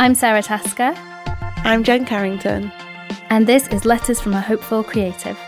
I'm 0.00 0.14
Sara 0.14 0.42
Tasker. 0.42 0.94
I'm 1.62 1.84
Jen 1.84 2.06
Carrington. 2.06 2.72
And 3.28 3.46
this 3.46 3.68
is 3.68 3.84
Letters 3.84 4.18
from 4.18 4.32
a 4.32 4.40
Hopeful 4.40 4.82
Creative. 4.82 5.38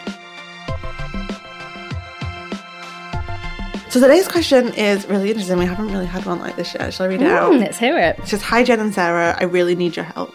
So 3.89 3.99
today's 3.99 4.29
question 4.29 4.75
is 4.75 5.09
really 5.09 5.31
interesting. 5.31 5.57
We 5.57 5.65
haven't 5.65 5.91
really 5.91 6.05
had 6.05 6.27
one 6.27 6.39
like 6.39 6.57
this 6.57 6.75
yet. 6.75 6.93
Shall 6.93 7.07
I 7.07 7.09
read 7.09 7.23
it 7.23 7.29
mm, 7.29 7.31
out? 7.31 7.55
Let's 7.55 7.79
hear 7.79 7.97
it. 7.99 8.19
It 8.19 8.29
says, 8.29 8.43
Hi 8.43 8.63
Jen 8.63 8.79
and 8.79 8.93
Sarah, 8.93 9.35
I 9.41 9.45
really 9.45 9.75
need 9.75 9.97
your 9.97 10.05
help. 10.05 10.32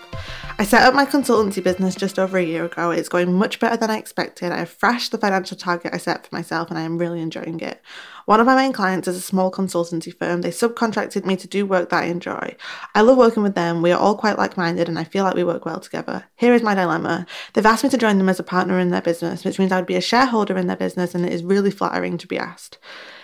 I 0.59 0.63
set 0.63 0.81
up 0.81 0.95
my 0.95 1.05
consultancy 1.05 1.63
business 1.63 1.93
just 1.93 2.17
over 2.17 2.35
a 2.35 2.43
year 2.43 2.65
ago. 2.65 2.89
It's 2.89 3.09
going 3.09 3.31
much 3.31 3.59
better 3.59 3.77
than 3.77 3.91
I 3.91 3.97
expected. 3.99 4.51
I 4.51 4.57
have 4.57 4.71
thrashed 4.71 5.11
the 5.11 5.19
financial 5.19 5.55
target 5.55 5.93
I 5.93 5.97
set 5.97 6.25
for 6.25 6.35
myself 6.35 6.71
and 6.71 6.79
I 6.79 6.81
am 6.81 6.97
really 6.97 7.21
enjoying 7.21 7.59
it. 7.59 7.79
One 8.25 8.39
of 8.39 8.47
my 8.47 8.55
main 8.55 8.73
clients 8.73 9.07
is 9.07 9.15
a 9.15 9.21
small 9.21 9.51
consultancy 9.51 10.11
firm. 10.17 10.41
They 10.41 10.49
subcontracted 10.49 11.25
me 11.25 11.35
to 11.35 11.47
do 11.47 11.67
work 11.67 11.89
that 11.89 12.05
I 12.05 12.07
enjoy. 12.07 12.55
I 12.95 13.01
love 13.01 13.17
working 13.17 13.43
with 13.43 13.53
them. 13.53 13.83
We 13.83 13.91
are 13.91 13.99
all 13.99 14.17
quite 14.17 14.39
like 14.39 14.57
minded 14.57 14.89
and 14.89 14.97
I 14.97 15.03
feel 15.03 15.23
like 15.23 15.35
we 15.35 15.43
work 15.43 15.63
well 15.63 15.79
together. 15.79 16.23
Here 16.37 16.55
is 16.55 16.63
my 16.63 16.73
dilemma. 16.73 17.27
They've 17.53 17.63
asked 17.63 17.83
me 17.83 17.91
to 17.91 17.97
join 17.97 18.17
them 18.17 18.29
as 18.29 18.39
a 18.39 18.43
partner 18.43 18.79
in 18.79 18.89
their 18.89 19.03
business, 19.03 19.45
which 19.45 19.59
means 19.59 19.71
I 19.71 19.75
would 19.75 19.85
be 19.85 19.95
a 19.95 20.01
shareholder 20.01 20.57
in 20.57 20.65
their 20.65 20.75
business 20.75 21.13
and 21.13 21.23
it 21.23 21.33
is 21.33 21.43
really 21.43 21.69
flattering 21.69 22.17
to 22.17 22.25
be 22.25 22.39
asked. 22.39 22.79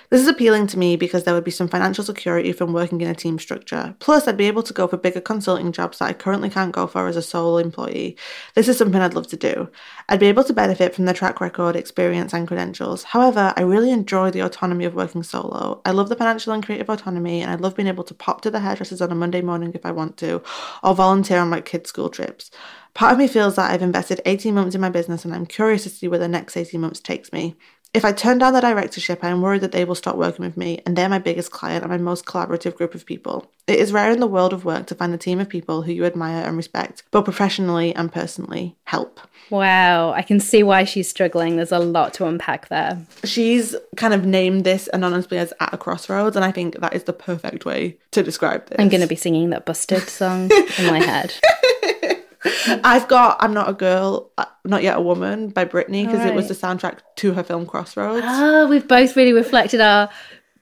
This 0.09 0.21
is 0.21 0.27
appealing 0.27 0.67
to 0.67 0.80
me 0.80 0.95
because 0.95 1.23
there 1.23 1.34
would 1.34 1.43
be 1.43 1.52
some 1.52 1.67
financial 1.67 2.03
security 2.03 2.52
from 2.52 2.73
working 2.73 3.02
in 3.02 3.09
a 3.09 3.16
team 3.16 3.39
structure. 3.39 3.95
Plus, 3.99 4.27
I'd 4.27 4.38
be 4.38 4.48
able 4.48 4.63
to 4.63 4.73
go 4.73 4.88
for 4.88 4.98
bigger 4.98 5.21
consulting 5.21 5.71
jobs 5.71 5.99
that 5.99 6.09
I 6.09 6.13
currently 6.13 6.49
can't 6.49 6.71
go 6.71 6.88
for 6.88 7.07
as 7.07 7.16
a 7.16 7.21
sole 7.21 7.57
employee. 7.57 8.17
This 8.55 8.67
is 8.67 8.77
something 8.77 9.02
I'd 9.02 9.13
love 9.13 9.27
to 9.27 9.38
do. 9.38 9.70
I'd 10.09 10.20
be 10.20 10.27
able 10.27 10.44
to 10.44 10.53
benefit 10.53 10.94
from 10.94 11.05
the 11.05 11.13
track 11.13 11.41
record, 11.41 11.75
experience, 11.75 12.34
and 12.34 12.47
credentials. 12.47 13.03
However, 13.03 13.53
I 13.55 13.61
really 13.61 13.91
enjoy 13.91 14.31
the 14.31 14.42
autonomy 14.42 14.86
of 14.86 14.94
working 14.94 15.23
solo. 15.23 15.81
I 15.86 15.92
love 15.92 16.09
the 16.09 16.16
financial 16.16 16.53
and 16.53 16.66
creative 16.66 16.89
autonomy, 16.89 17.42
and 17.42 17.52
I 17.52 17.55
love 17.55 17.75
being 17.75 17.88
able 17.88 18.03
to 18.05 18.14
pop 18.14 18.42
to 18.42 18.52
the 18.52 18.59
hairdressers 18.59 19.02
on 19.02 19.11
a 19.11 19.16
Monday 19.16 19.42
morning 19.42 19.72
if 19.73 19.86
I 19.86 19.92
want 19.92 20.17
to, 20.17 20.42
or 20.83 20.94
volunteer 20.94 21.39
on 21.39 21.49
my 21.49 21.61
kids' 21.61 21.89
school 21.89 22.09
trips. 22.09 22.52
Part 22.94 23.14
of 23.14 23.17
me 23.17 23.27
feels 23.27 23.55
that 23.55 23.72
I've 23.72 23.81
invested 23.81 24.22
18 24.25 24.53
months 24.53 24.75
in 24.75 24.81
my 24.81 24.89
business 24.89 25.25
and 25.25 25.33
I'm 25.33 25.47
curious 25.47 25.83
to 25.83 25.89
see 25.89 26.08
where 26.08 26.20
the 26.20 26.27
next 26.27 26.55
18 26.55 26.80
months 26.80 26.99
takes 26.99 27.33
me. 27.33 27.55
If 27.94 28.03
I 28.03 28.11
turn 28.11 28.39
down 28.39 28.53
the 28.53 28.61
directorship, 28.61 29.23
I 29.23 29.30
am 29.30 29.44
worried 29.44 29.61
that 29.61 29.72
they 29.72 29.86
will 29.86 29.94
stop 29.94 30.16
working 30.16 30.44
with 30.44 30.58
me, 30.58 30.81
and 30.83 30.97
they're 30.97 31.08
my 31.08 31.19
biggest 31.19 31.52
client 31.52 31.83
and 31.83 31.91
my 31.91 31.99
most 31.99 32.25
collaborative 32.25 32.75
group 32.75 32.95
of 32.95 33.05
people. 33.05 33.52
It 33.67 33.77
is 33.77 33.94
rare 33.94 34.11
in 34.11 34.19
the 34.19 34.25
world 34.25 34.52
of 34.52 34.66
work 34.66 34.88
to 34.88 34.95
find 34.95 35.13
a 35.13 35.17
team 35.17 35.39
of 35.39 35.47
people 35.47 35.83
who 35.83 35.91
you 35.91 36.03
admire 36.03 36.44
and 36.44 36.58
respect, 36.58 37.03
both 37.11 37.25
professionally 37.25 37.94
and 37.94 38.11
personally. 38.11 38.75
Help. 38.86 39.19
Wow, 39.52 40.11
I 40.14 40.23
can 40.23 40.39
see 40.39 40.64
why 40.64 40.86
she's 40.86 41.08
struggling. 41.08 41.58
There's 41.58 41.71
a 41.71 41.77
lot 41.77 42.16
to 42.16 42.25
unpack 42.25 42.69
there. 42.69 43.05
She's 43.25 43.75
kind 43.95 44.16
of 44.16 44.25
named 44.25 44.64
this 44.64 44.89
anonymously 44.91 45.38
as 45.38 45.53
at 45.59 45.71
a 45.71 45.77
crossroads, 45.77 46.36
and 46.36 46.44
I 46.44 46.52
think 46.52 46.80
that 46.80 46.95
is 46.95 47.03
the 47.03 47.14
perfect 47.14 47.64
way 47.64 47.97
to 48.09 48.23
describe 48.23 48.66
this. 48.69 48.80
I'm 48.80 48.89
going 48.89 49.02
to 49.02 49.08
be 49.08 49.16
singing 49.16 49.52
that 49.52 49.67
Busted 49.67 50.09
song 50.09 50.49
in 50.80 50.88
my 50.88 50.99
head. 50.99 51.31
I've 52.83 53.08
got 53.08 53.38
I'm 53.39 53.53
Not 53.53 53.69
a 53.69 53.73
Girl, 53.73 54.31
uh, 54.38 54.45
Not 54.66 54.83
Yet 54.83 54.97
a 54.97 55.02
Woman 55.02 55.49
by 55.49 55.66
Britney 55.66 56.05
because 56.05 56.19
right. 56.19 56.30
it 56.30 56.36
was 56.36 56.47
the 56.47 56.53
soundtrack 56.53 56.99
to 57.17 57.33
her 57.33 57.44
film 57.44 57.66
Crossroads. 57.66 58.25
Oh, 58.27 58.67
we've 58.67 58.88
both 58.88 59.16
really 59.16 59.33
reflected 59.33 59.81
our 59.81 60.09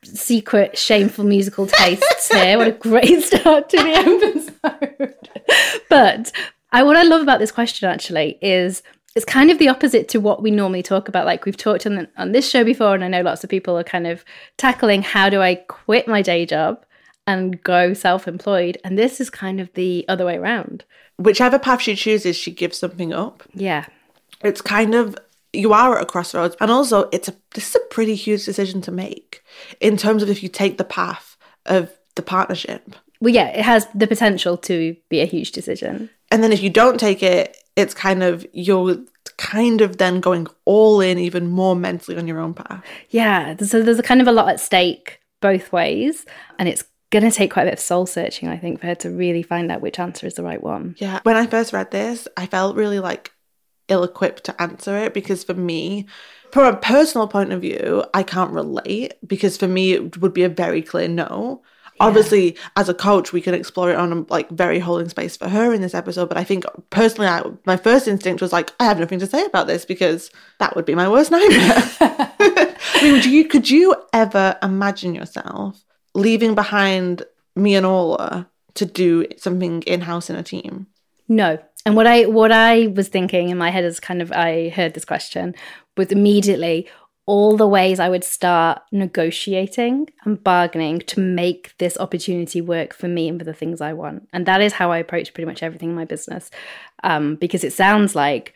secret 0.03 0.77
shameful 0.77 1.23
musical 1.23 1.67
tastes 1.67 2.27
here. 2.31 2.57
What 2.57 2.67
a 2.67 2.71
great 2.71 3.23
start 3.23 3.69
to 3.69 3.77
the 3.77 4.59
episode. 4.63 5.15
but 5.89 6.31
I 6.71 6.83
what 6.83 6.97
I 6.97 7.03
love 7.03 7.21
about 7.21 7.39
this 7.39 7.51
question 7.51 7.89
actually 7.89 8.37
is 8.41 8.83
it's 9.15 9.25
kind 9.25 9.51
of 9.51 9.59
the 9.59 9.67
opposite 9.67 10.07
to 10.09 10.19
what 10.19 10.41
we 10.41 10.51
normally 10.51 10.83
talk 10.83 11.07
about. 11.09 11.25
Like 11.25 11.45
we've 11.45 11.57
talked 11.57 11.85
on 11.85 11.95
the, 11.95 12.09
on 12.17 12.31
this 12.31 12.49
show 12.49 12.63
before, 12.63 12.95
and 12.95 13.03
I 13.03 13.09
know 13.09 13.21
lots 13.21 13.43
of 13.43 13.49
people 13.49 13.77
are 13.77 13.83
kind 13.83 14.07
of 14.07 14.23
tackling 14.57 15.01
how 15.01 15.29
do 15.29 15.41
I 15.41 15.55
quit 15.55 16.07
my 16.07 16.21
day 16.21 16.45
job 16.45 16.85
and 17.27 17.61
go 17.61 17.93
self-employed, 17.93 18.77
and 18.83 18.97
this 18.97 19.19
is 19.19 19.29
kind 19.29 19.59
of 19.59 19.71
the 19.73 20.05
other 20.07 20.25
way 20.25 20.37
around 20.37 20.85
whichever 21.25 21.59
path 21.59 21.81
she 21.81 21.95
chooses, 21.95 22.35
she 22.35 22.51
gives 22.51 22.77
something 22.77 23.13
up. 23.13 23.43
Yeah. 23.53 23.85
It's 24.43 24.61
kind 24.61 24.95
of 24.95 25.17
you 25.53 25.73
are 25.73 25.97
at 25.97 26.03
a 26.03 26.05
crossroads. 26.05 26.55
And 26.61 26.71
also 26.71 27.09
it's 27.11 27.27
a 27.27 27.35
this 27.53 27.69
is 27.69 27.75
a 27.75 27.93
pretty 27.93 28.15
huge 28.15 28.45
decision 28.45 28.81
to 28.81 28.91
make 28.91 29.43
in 29.79 29.97
terms 29.97 30.23
of 30.23 30.29
if 30.29 30.43
you 30.43 30.49
take 30.49 30.77
the 30.77 30.83
path 30.83 31.37
of 31.65 31.91
the 32.15 32.21
partnership. 32.21 32.95
Well, 33.19 33.33
yeah, 33.33 33.47
it 33.49 33.63
has 33.63 33.87
the 33.93 34.07
potential 34.07 34.57
to 34.57 34.95
be 35.09 35.21
a 35.21 35.25
huge 35.25 35.51
decision. 35.51 36.09
And 36.31 36.43
then 36.43 36.51
if 36.51 36.63
you 36.63 36.69
don't 36.69 36.99
take 36.99 37.21
it, 37.21 37.57
it's 37.75 37.93
kind 37.93 38.23
of 38.23 38.45
you're 38.53 38.97
kind 39.37 39.81
of 39.81 39.97
then 39.97 40.19
going 40.19 40.47
all 40.65 41.01
in 41.01 41.17
even 41.17 41.47
more 41.47 41.75
mentally 41.75 42.17
on 42.17 42.27
your 42.27 42.39
own 42.39 42.53
path. 42.53 42.83
Yeah. 43.09 43.55
So 43.57 43.83
there's 43.83 43.99
a 43.99 44.03
kind 44.03 44.21
of 44.21 44.27
a 44.27 44.31
lot 44.31 44.49
at 44.49 44.59
stake 44.59 45.19
both 45.41 45.71
ways. 45.73 46.25
And 46.57 46.69
it's 46.69 46.83
going 47.11 47.29
to 47.29 47.31
take 47.31 47.51
quite 47.51 47.63
a 47.63 47.65
bit 47.65 47.73
of 47.73 47.79
soul 47.79 48.05
searching, 48.05 48.49
I 48.49 48.57
think, 48.57 48.79
for 48.79 48.87
her 48.87 48.95
to 48.95 49.11
really 49.11 49.43
find 49.43 49.71
out 49.71 49.81
which 49.81 49.99
answer 49.99 50.25
is 50.25 50.35
the 50.35 50.43
right 50.43 50.63
one. 50.63 50.95
Yeah. 50.97 51.19
When 51.23 51.35
I 51.35 51.45
first 51.45 51.73
read 51.73 51.91
this, 51.91 52.27
I 52.35 52.47
felt 52.47 52.75
really 52.75 52.99
like 52.99 53.31
ill 53.89 54.03
equipped 54.03 54.45
to 54.45 54.61
answer 54.61 54.97
it 54.97 55.13
because 55.13 55.43
for 55.43 55.53
me, 55.53 56.07
from 56.51 56.73
a 56.73 56.77
personal 56.77 57.27
point 57.27 57.51
of 57.51 57.61
view, 57.61 58.03
I 58.13 58.23
can't 58.23 58.51
relate 58.51 59.13
because 59.27 59.57
for 59.57 59.67
me, 59.67 59.93
it 59.93 60.17
would 60.17 60.33
be 60.33 60.43
a 60.43 60.49
very 60.49 60.81
clear 60.81 61.09
no. 61.09 61.61
Yeah. 61.95 62.07
Obviously, 62.07 62.57
as 62.77 62.87
a 62.87 62.93
coach, 62.93 63.33
we 63.33 63.41
can 63.41 63.53
explore 63.53 63.91
it 63.91 63.97
on 63.97 64.13
a 64.13 64.21
like 64.29 64.49
very 64.49 64.79
holding 64.79 65.09
space 65.09 65.35
for 65.35 65.49
her 65.49 65.73
in 65.73 65.81
this 65.81 65.93
episode. 65.93 66.29
But 66.29 66.37
I 66.37 66.45
think 66.45 66.63
personally, 66.89 67.27
I, 67.27 67.43
my 67.65 67.75
first 67.75 68.07
instinct 68.07 68.41
was 68.41 68.53
like, 68.53 68.71
I 68.79 68.85
have 68.85 68.99
nothing 68.99 69.19
to 69.19 69.27
say 69.27 69.45
about 69.45 69.67
this 69.67 69.83
because 69.83 70.31
that 70.59 70.75
would 70.77 70.85
be 70.85 70.95
my 70.95 71.09
worst 71.09 71.31
nightmare. 71.31 71.83
I 72.93 72.99
mean, 73.03 73.29
you, 73.29 73.45
could 73.45 73.69
you 73.69 73.95
ever 74.13 74.57
imagine 74.63 75.13
yourself 75.13 75.83
leaving 76.13 76.55
behind 76.55 77.23
me 77.55 77.75
and 77.75 77.85
Orla 77.85 78.49
to 78.75 78.85
do 78.85 79.25
something 79.37 79.81
in 79.83 80.01
house 80.01 80.29
in 80.29 80.35
a 80.35 80.43
team? 80.43 80.87
No. 81.27 81.59
And 81.85 81.95
what 81.95 82.07
I 82.07 82.25
what 82.25 82.51
I 82.51 82.87
was 82.87 83.07
thinking 83.07 83.49
in 83.49 83.57
my 83.57 83.71
head 83.71 83.83
as 83.83 83.99
kind 83.99 84.21
of 84.21 84.31
I 84.31 84.69
heard 84.69 84.93
this 84.93 85.05
question 85.05 85.55
was 85.97 86.11
immediately 86.11 86.87
all 87.25 87.55
the 87.55 87.67
ways 87.67 87.99
I 87.99 88.09
would 88.09 88.23
start 88.23 88.81
negotiating 88.91 90.09
and 90.25 90.43
bargaining 90.43 90.99
to 90.99 91.19
make 91.19 91.77
this 91.77 91.97
opportunity 91.97 92.61
work 92.61 92.93
for 92.93 93.07
me 93.07 93.29
and 93.29 93.39
for 93.39 93.45
the 93.45 93.53
things 93.53 93.79
I 93.79 93.93
want. 93.93 94.27
And 94.33 94.45
that 94.45 94.61
is 94.61 94.73
how 94.73 94.91
I 94.91 94.97
approach 94.97 95.33
pretty 95.33 95.45
much 95.45 95.63
everything 95.63 95.89
in 95.89 95.95
my 95.95 96.05
business. 96.05 96.49
Um, 97.03 97.35
because 97.35 97.63
it 97.63 97.73
sounds 97.73 98.15
like 98.15 98.53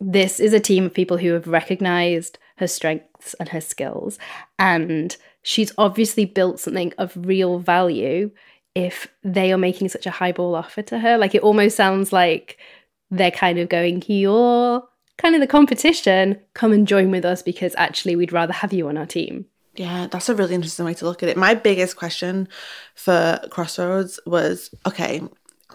this 0.00 0.40
is 0.40 0.52
a 0.52 0.60
team 0.60 0.84
of 0.84 0.94
people 0.94 1.18
who 1.18 1.32
have 1.32 1.46
recognized 1.46 2.38
her 2.56 2.66
strengths 2.66 3.34
and 3.34 3.50
her 3.50 3.60
skills 3.60 4.18
and 4.58 5.16
she's 5.46 5.72
obviously 5.78 6.24
built 6.24 6.58
something 6.58 6.92
of 6.98 7.12
real 7.16 7.60
value 7.60 8.28
if 8.74 9.06
they 9.22 9.52
are 9.52 9.58
making 9.58 9.88
such 9.88 10.04
a 10.04 10.10
highball 10.10 10.56
offer 10.56 10.82
to 10.82 10.98
her. 10.98 11.16
Like 11.16 11.36
it 11.36 11.42
almost 11.42 11.76
sounds 11.76 12.12
like 12.12 12.58
they're 13.12 13.30
kind 13.30 13.60
of 13.60 13.68
going, 13.68 14.02
You're 14.08 14.82
kind 15.18 15.36
of 15.36 15.40
the 15.40 15.46
competition, 15.46 16.40
come 16.54 16.72
and 16.72 16.86
join 16.86 17.12
with 17.12 17.24
us 17.24 17.42
because 17.42 17.76
actually 17.78 18.16
we'd 18.16 18.32
rather 18.32 18.52
have 18.52 18.72
you 18.72 18.88
on 18.88 18.98
our 18.98 19.06
team. 19.06 19.46
Yeah, 19.76 20.08
that's 20.10 20.28
a 20.28 20.34
really 20.34 20.54
interesting 20.54 20.84
way 20.84 20.94
to 20.94 21.04
look 21.04 21.22
at 21.22 21.28
it. 21.28 21.36
My 21.36 21.54
biggest 21.54 21.96
question 21.96 22.48
for 22.96 23.38
Crossroads 23.48 24.18
was 24.26 24.74
okay, 24.84 25.22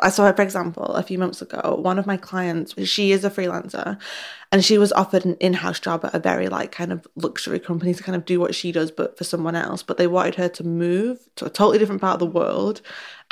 I 0.02 0.10
saw, 0.10 0.32
for 0.34 0.42
example, 0.42 0.84
a 0.84 1.04
few 1.04 1.18
months 1.18 1.42
ago, 1.42 1.80
one 1.82 1.98
of 1.98 2.08
my 2.08 2.18
clients, 2.18 2.74
she 2.90 3.14
is 3.14 3.24
a 3.24 3.30
freelancer 3.30 3.98
and 4.52 4.66
she 4.66 4.78
was 4.78 4.92
offered 4.92 5.26
an 5.26 5.36
in-house 5.36 5.80
job 5.80 6.04
at 6.04 6.14
a 6.14 6.20
very 6.20 6.50
like 6.50 6.72
kind 6.72 6.92
of 6.92 7.08
luxury 7.16 7.60
company 7.60 7.94
to 7.94 8.04
kind 8.04 8.18
of 8.18 8.26
do 8.26 8.40
what 8.40 8.54
she 8.54 8.72
does 8.72 8.92
but 8.92 9.18
for 9.18 9.24
someone 9.24 9.56
else. 9.56 9.82
But 9.82 9.98
they 9.98 10.08
wanted 10.08 10.36
her 10.36 10.50
to 10.50 10.64
move 10.64 11.20
to 11.38 11.46
a 11.46 11.50
totally 11.50 11.80
different 11.80 12.02
part 12.02 12.16
of 12.16 12.20
the 12.20 12.26
world 12.26 12.82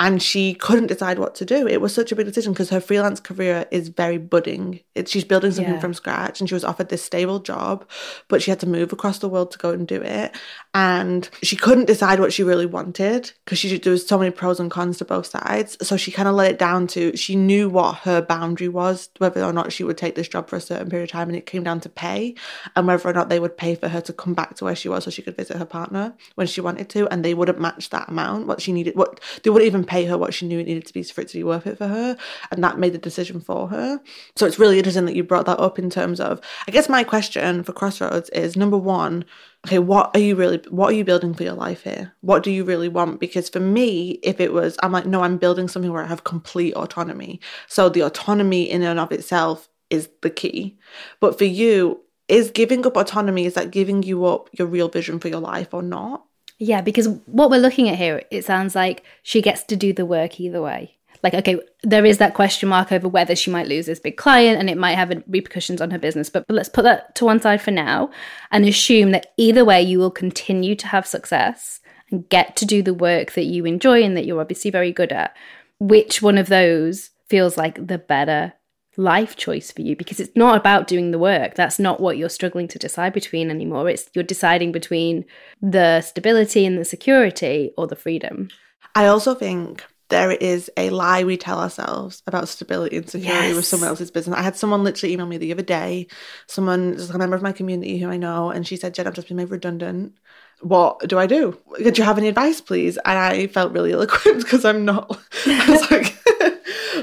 and 0.00 0.22
she 0.22 0.54
couldn't 0.54 0.86
decide 0.86 1.18
what 1.18 1.34
to 1.36 1.44
do. 1.44 1.68
It 1.68 1.82
was 1.82 1.94
such 1.94 2.10
a 2.10 2.16
big 2.16 2.24
decision 2.24 2.54
because 2.54 2.70
her 2.70 2.80
freelance 2.80 3.20
career 3.20 3.66
is 3.70 3.88
very 3.88 4.16
budding. 4.16 4.80
It, 4.94 5.08
she's 5.08 5.24
building 5.24 5.52
something 5.52 5.74
yeah. 5.74 5.80
from 5.80 5.92
scratch 5.92 6.40
and 6.40 6.48
she 6.48 6.54
was 6.54 6.64
offered 6.64 6.88
this 6.88 7.04
stable 7.04 7.38
job 7.38 7.86
but 8.28 8.42
she 8.42 8.50
had 8.50 8.58
to 8.60 8.66
move 8.66 8.94
across 8.94 9.18
the 9.18 9.28
world 9.28 9.50
to 9.50 9.58
go 9.58 9.70
and 9.70 9.86
do 9.86 10.00
it. 10.00 10.34
And 10.72 11.28
she 11.42 11.54
couldn't 11.54 11.84
decide 11.84 12.18
what 12.18 12.32
she 12.32 12.42
really 12.42 12.64
wanted 12.64 13.30
because 13.44 13.58
she 13.58 13.76
there 13.76 13.92
was 13.92 14.06
so 14.06 14.18
many 14.18 14.30
pros 14.30 14.58
and 14.58 14.70
cons 14.70 14.96
to 14.98 15.04
both 15.04 15.26
sides. 15.26 15.76
So 15.82 15.98
she 15.98 16.10
kind 16.10 16.28
of 16.28 16.34
let 16.34 16.52
it 16.52 16.58
down 16.58 16.86
to 16.88 17.14
she 17.14 17.36
knew 17.36 17.68
what 17.68 17.96
her 17.98 18.22
boundary 18.22 18.68
was 18.68 19.10
whether 19.18 19.44
or 19.44 19.52
not 19.52 19.70
she 19.70 19.84
would 19.84 19.98
take 19.98 20.14
this 20.14 20.28
job 20.28 20.48
for 20.48 20.56
a 20.56 20.60
certain 20.62 20.88
period 20.88 21.04
of 21.04 21.12
time 21.12 21.28
and 21.28 21.36
it 21.36 21.44
came 21.44 21.62
down 21.62 21.80
to 21.80 21.90
pay 21.90 22.34
and 22.74 22.86
whether 22.86 23.06
or 23.06 23.12
not 23.12 23.28
they 23.28 23.38
would 23.38 23.56
pay 23.56 23.74
for 23.74 23.88
her 23.88 24.00
to 24.00 24.14
come 24.14 24.32
back 24.32 24.54
to 24.56 24.64
where 24.64 24.74
she 24.74 24.88
was 24.88 25.04
so 25.04 25.10
she 25.10 25.20
could 25.20 25.36
visit 25.36 25.58
her 25.58 25.66
partner 25.66 26.14
when 26.36 26.46
she 26.46 26.62
wanted 26.62 26.88
to 26.88 27.06
and 27.08 27.22
they 27.22 27.34
wouldn't 27.34 27.60
match 27.60 27.90
that 27.90 28.08
amount 28.08 28.46
what 28.46 28.62
she 28.62 28.72
needed 28.72 28.96
what 28.96 29.20
they 29.42 29.50
wouldn't 29.50 29.66
even 29.66 29.84
pay 29.90 30.04
her 30.04 30.16
what 30.16 30.32
she 30.32 30.46
knew 30.46 30.58
it 30.58 30.66
needed 30.66 30.86
to 30.86 30.92
be 30.92 31.02
for 31.02 31.20
it 31.20 31.28
to 31.28 31.38
be 31.38 31.44
worth 31.44 31.66
it 31.66 31.76
for 31.76 31.88
her 31.88 32.16
and 32.50 32.62
that 32.62 32.78
made 32.78 32.92
the 32.92 32.98
decision 32.98 33.40
for 33.40 33.68
her 33.68 34.00
so 34.36 34.46
it's 34.46 34.58
really 34.58 34.78
interesting 34.78 35.04
that 35.06 35.16
you 35.16 35.24
brought 35.24 35.46
that 35.46 35.58
up 35.58 35.78
in 35.78 35.90
terms 35.90 36.20
of 36.20 36.40
i 36.66 36.70
guess 36.70 36.88
my 36.88 37.02
question 37.02 37.62
for 37.62 37.72
crossroads 37.72 38.30
is 38.30 38.56
number 38.56 38.78
one 38.78 39.24
okay 39.66 39.78
what 39.78 40.10
are 40.14 40.20
you 40.20 40.36
really 40.36 40.60
what 40.68 40.90
are 40.90 40.96
you 40.96 41.04
building 41.04 41.34
for 41.34 41.42
your 41.42 41.54
life 41.54 41.82
here 41.82 42.12
what 42.20 42.42
do 42.42 42.50
you 42.50 42.64
really 42.64 42.88
want 42.88 43.20
because 43.20 43.48
for 43.48 43.60
me 43.60 44.12
if 44.22 44.40
it 44.40 44.52
was 44.52 44.76
i'm 44.82 44.92
like 44.92 45.06
no 45.06 45.22
i'm 45.22 45.36
building 45.36 45.68
something 45.68 45.92
where 45.92 46.04
i 46.04 46.06
have 46.06 46.24
complete 46.24 46.74
autonomy 46.74 47.40
so 47.66 47.88
the 47.88 48.02
autonomy 48.02 48.70
in 48.70 48.82
and 48.82 49.00
of 49.00 49.12
itself 49.12 49.68
is 49.90 50.08
the 50.22 50.30
key. 50.30 50.78
But 51.18 51.36
for 51.36 51.44
you, 51.44 52.00
is 52.28 52.50
giving 52.52 52.86
up 52.86 52.96
autonomy, 52.96 53.44
is 53.44 53.54
that 53.54 53.72
giving 53.72 54.04
you 54.04 54.24
up 54.24 54.48
your 54.52 54.68
real 54.68 54.88
vision 54.88 55.18
for 55.18 55.28
your 55.28 55.40
life 55.40 55.74
or 55.74 55.82
not? 55.82 56.24
Yeah, 56.62 56.82
because 56.82 57.08
what 57.24 57.50
we're 57.50 57.58
looking 57.58 57.88
at 57.88 57.96
here, 57.96 58.22
it 58.30 58.44
sounds 58.44 58.74
like 58.74 59.02
she 59.22 59.40
gets 59.40 59.64
to 59.64 59.76
do 59.76 59.92
the 59.92 60.06
work 60.06 60.38
either 60.38 60.60
way. 60.62 60.98
like 61.22 61.34
okay 61.34 61.58
there 61.82 62.04
is 62.04 62.18
that 62.18 62.34
question 62.34 62.68
mark 62.68 62.92
over 62.92 63.08
whether 63.08 63.36
she 63.36 63.50
might 63.50 63.68
lose 63.68 63.86
this 63.86 64.00
big 64.00 64.16
client 64.16 64.58
and 64.58 64.70
it 64.70 64.78
might 64.78 64.94
have 64.94 65.22
repercussions 65.26 65.80
on 65.80 65.90
her 65.90 65.98
business 65.98 66.30
but, 66.30 66.46
but 66.46 66.54
let's 66.54 66.68
put 66.68 66.82
that 66.82 67.14
to 67.14 67.24
one 67.24 67.40
side 67.40 67.60
for 67.60 67.70
now 67.70 68.10
and 68.50 68.64
assume 68.64 69.10
that 69.10 69.32
either 69.36 69.64
way 69.64 69.80
you 69.82 69.98
will 69.98 70.10
continue 70.10 70.74
to 70.74 70.86
have 70.86 71.06
success 71.06 71.80
and 72.10 72.28
get 72.28 72.56
to 72.56 72.64
do 72.66 72.82
the 72.82 72.94
work 72.94 73.32
that 73.32 73.44
you 73.44 73.64
enjoy 73.64 74.02
and 74.02 74.16
that 74.16 74.24
you're 74.24 74.40
obviously 74.40 74.70
very 74.70 74.92
good 74.92 75.12
at 75.12 75.36
which 75.78 76.22
one 76.22 76.38
of 76.38 76.48
those 76.48 77.10
feels 77.28 77.56
like 77.56 77.86
the 77.86 77.98
better 77.98 78.52
life 78.96 79.36
choice 79.36 79.70
for 79.70 79.82
you 79.82 79.94
because 79.96 80.20
it's 80.20 80.36
not 80.36 80.56
about 80.56 80.86
doing 80.86 81.10
the 81.10 81.18
work 81.18 81.54
that's 81.54 81.78
not 81.78 82.00
what 82.00 82.18
you're 82.18 82.28
struggling 82.28 82.68
to 82.68 82.78
decide 82.78 83.12
between 83.12 83.50
anymore 83.50 83.88
it's 83.88 84.10
you're 84.14 84.24
deciding 84.24 84.72
between 84.72 85.24
the 85.62 86.00
stability 86.00 86.66
and 86.66 86.76
the 86.76 86.84
security 86.84 87.72
or 87.76 87.86
the 87.86 87.96
freedom 87.96 88.48
i 88.94 89.06
also 89.06 89.34
think 89.34 89.84
there 90.10 90.32
is 90.32 90.70
a 90.76 90.90
lie 90.90 91.24
we 91.24 91.36
tell 91.36 91.58
ourselves 91.60 92.22
about 92.26 92.48
stability 92.48 92.96
and 92.96 93.08
security 93.08 93.48
yes. 93.48 93.56
with 93.56 93.64
someone 93.64 93.88
else's 93.88 94.10
business. 94.10 94.36
I 94.36 94.42
had 94.42 94.56
someone 94.56 94.84
literally 94.84 95.14
email 95.14 95.26
me 95.26 95.38
the 95.38 95.52
other 95.52 95.62
day, 95.62 96.08
someone, 96.46 96.96
just 96.96 97.14
a 97.14 97.18
member 97.18 97.36
of 97.36 97.42
my 97.42 97.52
community 97.52 97.98
who 97.98 98.10
I 98.10 98.16
know, 98.16 98.50
and 98.50 98.66
she 98.66 98.76
said, 98.76 98.92
Jen, 98.92 99.06
I've 99.06 99.14
just 99.14 99.28
been 99.28 99.36
made 99.36 99.50
redundant. 99.50 100.14
What 100.60 101.08
do 101.08 101.18
I 101.18 101.26
do? 101.26 101.58
Could 101.76 101.96
you 101.96 102.04
have 102.04 102.18
any 102.18 102.28
advice, 102.28 102.60
please? 102.60 102.98
And 102.98 103.18
I 103.18 103.46
felt 103.46 103.72
really 103.72 103.92
ill 103.92 104.02
equipped 104.02 104.40
because 104.40 104.64
I'm 104.66 104.84
not. 104.84 105.18
I 105.46 105.70
was 105.70 105.90
like, 105.90 106.18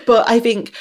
but 0.06 0.30
I 0.30 0.40
think 0.40 0.74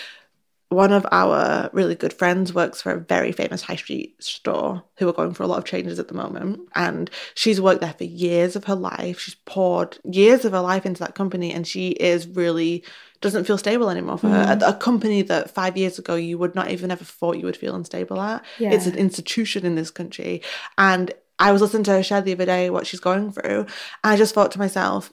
one 0.69 0.93
of 0.93 1.07
our 1.13 1.71
really 1.73 1.95
good 1.95 2.13
friends 2.13 2.53
works 2.53 2.83
for 2.83 2.93
a 2.93 3.01
very 3.01 3.31
famous 3.31 3.63
high 3.63 3.77
street 3.77 4.21
store 4.23 4.83
who 4.97 5.09
are 5.09 5.13
going 5.13 5.33
for 5.33 5.45
a 5.45 5.47
lot 5.47 5.59
of 5.59 5.65
changes 5.65 6.01
at 6.01 6.09
the 6.09 6.15
moment. 6.15 6.61
And 6.75 7.09
she's 7.35 7.61
worked 7.61 7.81
there 7.81 7.93
for 7.93 8.05
years 8.05 8.57
of 8.57 8.65
her 8.65 8.75
life. 8.75 9.21
She's 9.21 9.37
poured 9.37 9.99
years 10.05 10.45
of 10.45 10.53
her 10.53 10.61
life 10.61 10.85
into 10.85 11.01
that 11.01 11.15
company 11.15 11.53
and 11.53 11.67
she 11.67 11.91
is 11.91 12.27
really 12.27 12.85
doesn't 13.21 13.45
feel 13.45 13.59
stable 13.59 13.91
anymore 13.91 14.19
for 14.19 14.27
mm. 14.27 14.33
her. 14.33 14.59
A, 14.61 14.71
a, 14.71 14.75
company 14.75 15.23
that 15.23 15.51
five 15.51 15.77
years 15.77 15.99
ago 15.99 16.17
you 16.17 16.37
would 16.37 16.55
not 16.55 16.71
even 16.71 16.91
ever 16.91 17.05
thought 17.05 17.39
you 17.39 17.47
would 17.47 17.57
feel 17.57 17.75
unstable 17.75 18.21
at. 18.21 18.45
Yeah. 18.59 18.73
It's 18.73 18.87
an 18.87 18.97
institution 18.97 19.65
in 19.65 19.77
this 19.77 19.91
country. 19.91 20.43
And 20.77 21.12
I 21.39 21.53
was 21.53 21.62
listening 21.62 21.85
to 21.85 21.93
her 21.93 22.03
share 22.03 22.21
the 22.21 22.33
other 22.33 22.45
day 22.45 22.71
what 22.71 22.87
she's 22.87 23.01
going 23.01 23.33
through. 23.33 23.61
And 23.61 23.69
I 24.03 24.17
just 24.17 24.35
thought 24.35 24.51
to 24.53 24.59
myself, 24.59 25.12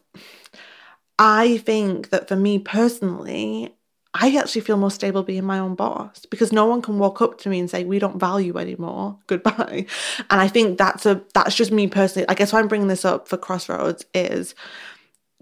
I 1.19 1.57
think 1.59 2.09
that 2.09 2.27
for 2.27 2.35
me 2.35 2.59
personally, 2.59 3.75
I 4.13 4.35
actually 4.37 4.61
feel 4.61 4.77
more 4.77 4.91
stable 4.91 5.23
being 5.23 5.43
my 5.43 5.57
own 5.57 5.73
boss 5.73 6.25
because 6.27 6.51
no 6.51 6.65
one 6.65 6.81
can 6.83 6.99
walk 6.99 7.21
up 7.21 7.39
to 7.39 7.49
me 7.49 7.59
and 7.59 7.69
say 7.69 7.83
we 7.83 7.97
don't 7.97 8.19
value 8.19 8.57
anymore. 8.57 9.17
Goodbye. 9.27 9.87
And 10.29 10.41
I 10.41 10.47
think 10.47 10.77
that's 10.77 11.05
a 11.05 11.21
that's 11.33 11.55
just 11.55 11.71
me 11.71 11.87
personally. 11.87 12.27
I 12.29 12.35
guess 12.35 12.53
why 12.53 12.59
I'm 12.59 12.67
bringing 12.67 12.89
this 12.89 13.05
up 13.05 13.27
for 13.27 13.37
Crossroads 13.37 14.05
is 14.13 14.53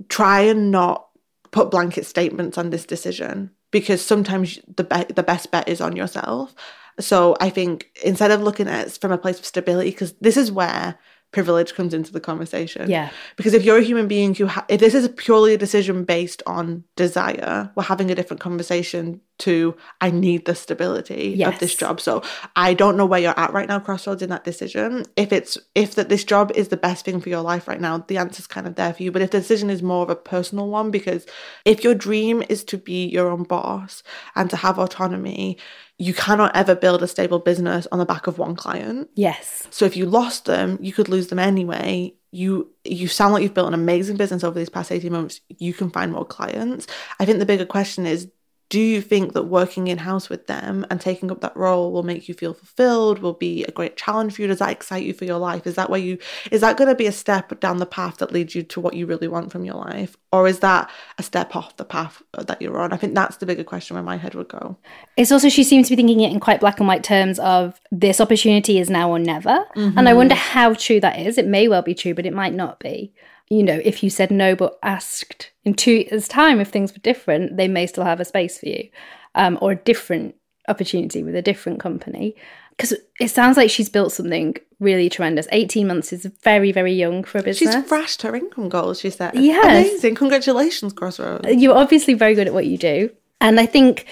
try 0.08 0.42
and 0.42 0.72
not 0.72 1.08
put 1.52 1.70
blanket 1.70 2.06
statements 2.06 2.58
on 2.58 2.70
this 2.70 2.86
decision 2.86 3.52
because 3.72 4.04
sometimes 4.04 4.60
the 4.78 4.86
be- 4.86 5.14
the 5.14 5.24
best 5.24 5.52
bet 5.52 5.68
is 5.68 5.82
on 5.82 5.96
yourself. 5.96 6.56
So 7.00 7.36
I 7.42 7.50
think 7.50 7.88
instead 8.04 8.32
of 8.32 8.42
looking 8.42 8.68
at 8.68 8.88
it 8.88 8.98
from 9.00 9.12
a 9.12 9.18
place 9.18 9.40
of 9.40 9.46
stability, 9.46 9.92
because 9.92 10.14
this 10.22 10.38
is 10.38 10.52
where 10.52 10.98
privilege 11.32 11.74
comes 11.74 11.94
into 11.94 12.12
the 12.12 12.20
conversation. 12.20 12.90
Yeah. 12.90 13.10
Because 13.38 13.54
if 13.54 13.64
you're 13.64 13.78
a 13.78 13.84
human 13.84 14.08
being 14.08 14.36
who, 14.36 14.48
ha- 14.48 14.66
if 14.68 14.80
this 14.80 14.94
is 14.94 15.08
purely 15.10 15.54
a 15.54 15.58
decision 15.58 16.04
based 16.04 16.44
on 16.46 16.84
desire, 16.96 17.72
we're 17.76 17.84
having 17.84 18.12
a 18.12 18.16
different 18.16 18.42
conversation 18.42 19.22
to, 19.40 19.76
I 20.02 20.12
need 20.12 20.46
the 20.46 20.54
stability 20.54 21.34
yes. 21.36 21.54
of 21.54 21.60
this 21.60 21.74
job. 21.74 22.00
So 22.00 22.22
I 22.56 22.74
don't 22.74 22.98
know 22.98 23.06
where 23.06 23.20
you're 23.20 23.40
at 23.40 23.54
right 23.54 23.68
now, 23.68 23.80
Crossroads, 23.80 24.22
in 24.22 24.30
that 24.30 24.44
decision. 24.44 25.06
If 25.16 25.32
it's, 25.32 25.58
if 25.74 25.96
that 25.96 26.10
this 26.10 26.24
job 26.24 26.52
is 26.54 26.68
the 26.68 26.78
best 26.78 27.06
thing 27.06 27.22
for 27.22 27.30
your 27.30 27.42
life 27.42 27.68
right 27.68 27.82
now, 27.82 28.00
the 28.00 28.18
answer's 28.18 28.46
kind 28.46 28.68
of 28.68 28.76
there 28.76 28.94
for 28.94 29.02
you. 29.02 29.12
But 29.12 29.22
if 29.22 29.32
the 29.32 29.40
decision 29.40 29.70
is 29.70 29.82
more 29.82 30.04
of 30.04 30.10
a 30.10 30.16
personal 30.16 30.68
one, 30.68 30.92
because 30.92 31.26
if 31.66 31.84
your 31.84 31.96
dream 31.96 32.44
is 32.50 32.64
to 32.66 32.78
be 32.78 33.08
your 33.08 33.30
own 33.30 33.44
boss 33.44 34.04
and 34.36 34.50
to 34.50 34.58
have 34.58 34.78
autonomy, 34.78 35.58
you 36.02 36.16
cannot 36.16 36.56
ever 36.56 36.74
build 36.74 37.04
a 37.04 37.08
stable 37.08 37.38
business 37.38 37.88
on 37.92 38.00
the 38.00 38.06
back 38.06 38.26
of 38.26 38.40
one 38.40 38.56
client. 38.56 39.08
Yes. 39.14 39.68
So 39.70 39.86
if 39.86 39.96
you 39.96 40.08
lost 40.08 40.46
them, 40.46 40.80
you 40.82 40.92
could 40.92 41.08
lose 41.08 41.28
them 41.28 41.38
anyway. 41.38 42.16
You 42.32 42.72
you 42.84 43.08
sound 43.08 43.34
like 43.34 43.44
you've 43.44 43.54
built 43.54 43.68
an 43.68 43.76
amazing 43.76 44.18
business 44.18 44.44
over 44.44 44.58
these 44.58 44.70
past 44.70 44.92
18 44.92 45.12
months. 45.12 45.42
You 45.60 45.76
can 45.76 45.92
find 45.92 46.12
more 46.12 46.26
clients. 46.26 46.88
I 47.20 47.26
think 47.26 47.38
the 47.38 47.46
bigger 47.46 47.68
question 47.68 48.08
is 48.08 48.28
do 48.70 48.80
you 48.80 49.02
think 49.02 49.34
that 49.34 49.44
working 49.44 49.88
in 49.88 49.98
house 50.00 50.30
with 50.30 50.48
them 50.48 50.88
and 50.90 51.00
taking 51.00 51.30
up 51.30 51.42
that 51.42 51.56
role 51.56 51.92
will 51.92 52.04
make 52.04 52.28
you 52.28 52.34
feel 52.34 52.54
fulfilled 52.54 53.20
will 53.20 53.34
be 53.34 53.64
a 53.66 53.72
great 53.72 53.98
challenge 53.98 54.34
for 54.34 54.42
you 54.42 54.48
does 54.48 54.60
that 54.60 54.72
excite 54.72 55.04
you 55.04 55.14
for 55.14 55.26
your 55.26 55.38
life 55.38 55.68
is 55.68 55.76
that 55.76 55.90
where 55.90 56.00
you 56.00 56.18
is 56.52 56.62
that 56.62 56.78
going 56.78 56.88
to 56.88 56.96
be 56.96 57.06
a 57.06 57.12
step 57.12 57.60
down 57.60 57.78
the 57.78 57.86
path 57.86 58.18
that 58.18 58.32
leads 58.32 58.56
you 58.56 58.64
to 58.64 58.80
what 58.80 58.94
you 58.94 59.06
really 59.06 59.28
want 59.28 59.52
from 59.52 59.66
your 59.66 59.76
life 59.76 60.16
or 60.32 60.48
is 60.48 60.60
that 60.60 60.90
a 61.18 61.24
step 61.24 61.56
off 61.56 61.76
the 61.78 61.86
path 61.86 62.22
that 62.34 62.62
you're 62.62 62.80
on? 62.80 62.94
I 62.94 62.98
think 62.98 63.16
that's 63.16 63.38
the 63.38 63.46
bigger 63.46 63.64
question 63.64 63.96
where 63.96 64.04
my 64.04 64.18
head 64.18 64.34
would 64.34 64.48
go. 64.48 64.78
It's 65.18 65.32
also 65.32 65.50
she 65.50 65.64
seems 65.64 65.88
to 65.88 65.92
be 65.92 65.96
thinking 65.98 66.22
it 66.22 66.32
in 66.32 66.40
quite 66.40 66.62
black 66.62 66.80
and 66.80 66.88
white 66.88 67.04
terms 67.04 67.38
of 67.40 67.80
this 67.92 68.22
opportunity 68.22 68.80
is 68.80 68.90
now 68.90 69.10
or 69.10 69.20
never. 69.20 69.66
Mm-hmm. 69.76 69.98
and 69.98 70.08
i 70.08 70.14
wonder 70.14 70.36
how 70.36 70.74
true 70.74 71.00
that 71.02 71.20
is. 71.20 71.38
It 71.38 71.48
may 71.48 71.68
well 71.68 71.82
be 71.82 71.94
true 71.94 72.14
but 72.14 72.26
it 72.26 72.34
might 72.34 72.54
not 72.54 72.80
be. 72.80 73.14
You 73.50 73.64
know, 73.64 73.82
if 73.84 74.02
you 74.02 74.10
said 74.10 74.32
no 74.32 74.56
but 74.56 74.80
asked 74.82 75.52
in 75.66 75.74
two 75.74 75.92
years' 75.92 76.30
time 76.30 76.62
if 76.62 76.70
things 76.70 76.94
were 76.94 77.00
different, 77.00 77.58
they 77.58 77.68
may 77.68 77.86
still 77.86 78.06
have 78.06 78.22
a 78.22 78.26
space 78.26 78.58
for 78.58 78.70
you 78.70 78.90
um, 79.36 79.58
or 79.62 79.72
a 79.74 79.76
different 79.76 80.36
opportunity 80.68 81.24
with 81.24 81.36
a 81.36 81.42
different 81.42 81.80
company. 81.80 82.36
Because 82.82 82.98
it 83.20 83.30
sounds 83.30 83.58
like 83.58 83.70
she's 83.70 83.90
built 83.90 84.12
something 84.12 84.56
really 84.80 85.10
tremendous. 85.10 85.48
18 85.52 85.88
months 85.88 86.12
is 86.12 86.26
very, 86.44 86.72
very 86.72 86.94
young 86.94 87.24
for 87.24 87.38
a 87.38 87.44
business. 87.44 87.74
She's 87.74 87.84
thrashed 87.86 88.22
her 88.24 88.36
income 88.36 88.70
goals, 88.70 89.00
she 89.00 89.10
said. 89.10 89.36
Yes. 89.36 89.66
Amazing. 89.66 90.16
Congratulations, 90.16 90.94
Crossroads. 90.94 91.48
You're 91.48 91.78
obviously 91.78 92.14
very 92.14 92.34
good 92.34 92.48
at 92.48 92.54
what 92.54 92.66
you 92.66 92.78
do. 92.78 93.12
And 93.40 93.60
I 93.60 93.66
think 93.66 94.06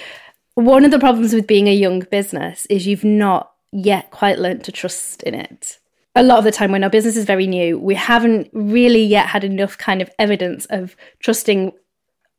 one 0.54 0.86
of 0.86 0.92
the 0.92 1.00
problems 1.00 1.34
with 1.34 1.48
being 1.48 1.68
a 1.68 1.74
young 1.74 2.02
business 2.02 2.66
is 2.70 2.86
you've 2.86 3.04
not 3.04 3.52
yet 3.72 4.12
quite 4.12 4.40
learned 4.40 4.64
to 4.66 4.72
trust 4.72 5.24
in 5.24 5.34
it 5.34 5.80
a 6.16 6.24
lot 6.24 6.38
of 6.38 6.44
the 6.44 6.52
time 6.52 6.72
when 6.72 6.84
our 6.84 6.90
business 6.90 7.16
is 7.16 7.26
very 7.26 7.48
new, 7.48 7.78
we 7.80 7.96
haven't 7.96 8.50
really 8.52 9.04
yet 9.04 9.28
had 9.28 9.44
enough 9.44 9.78
kind 9.78 10.02
of 10.02 10.10
evidence 10.20 10.66
of 10.66 10.96
trusting 11.20 11.72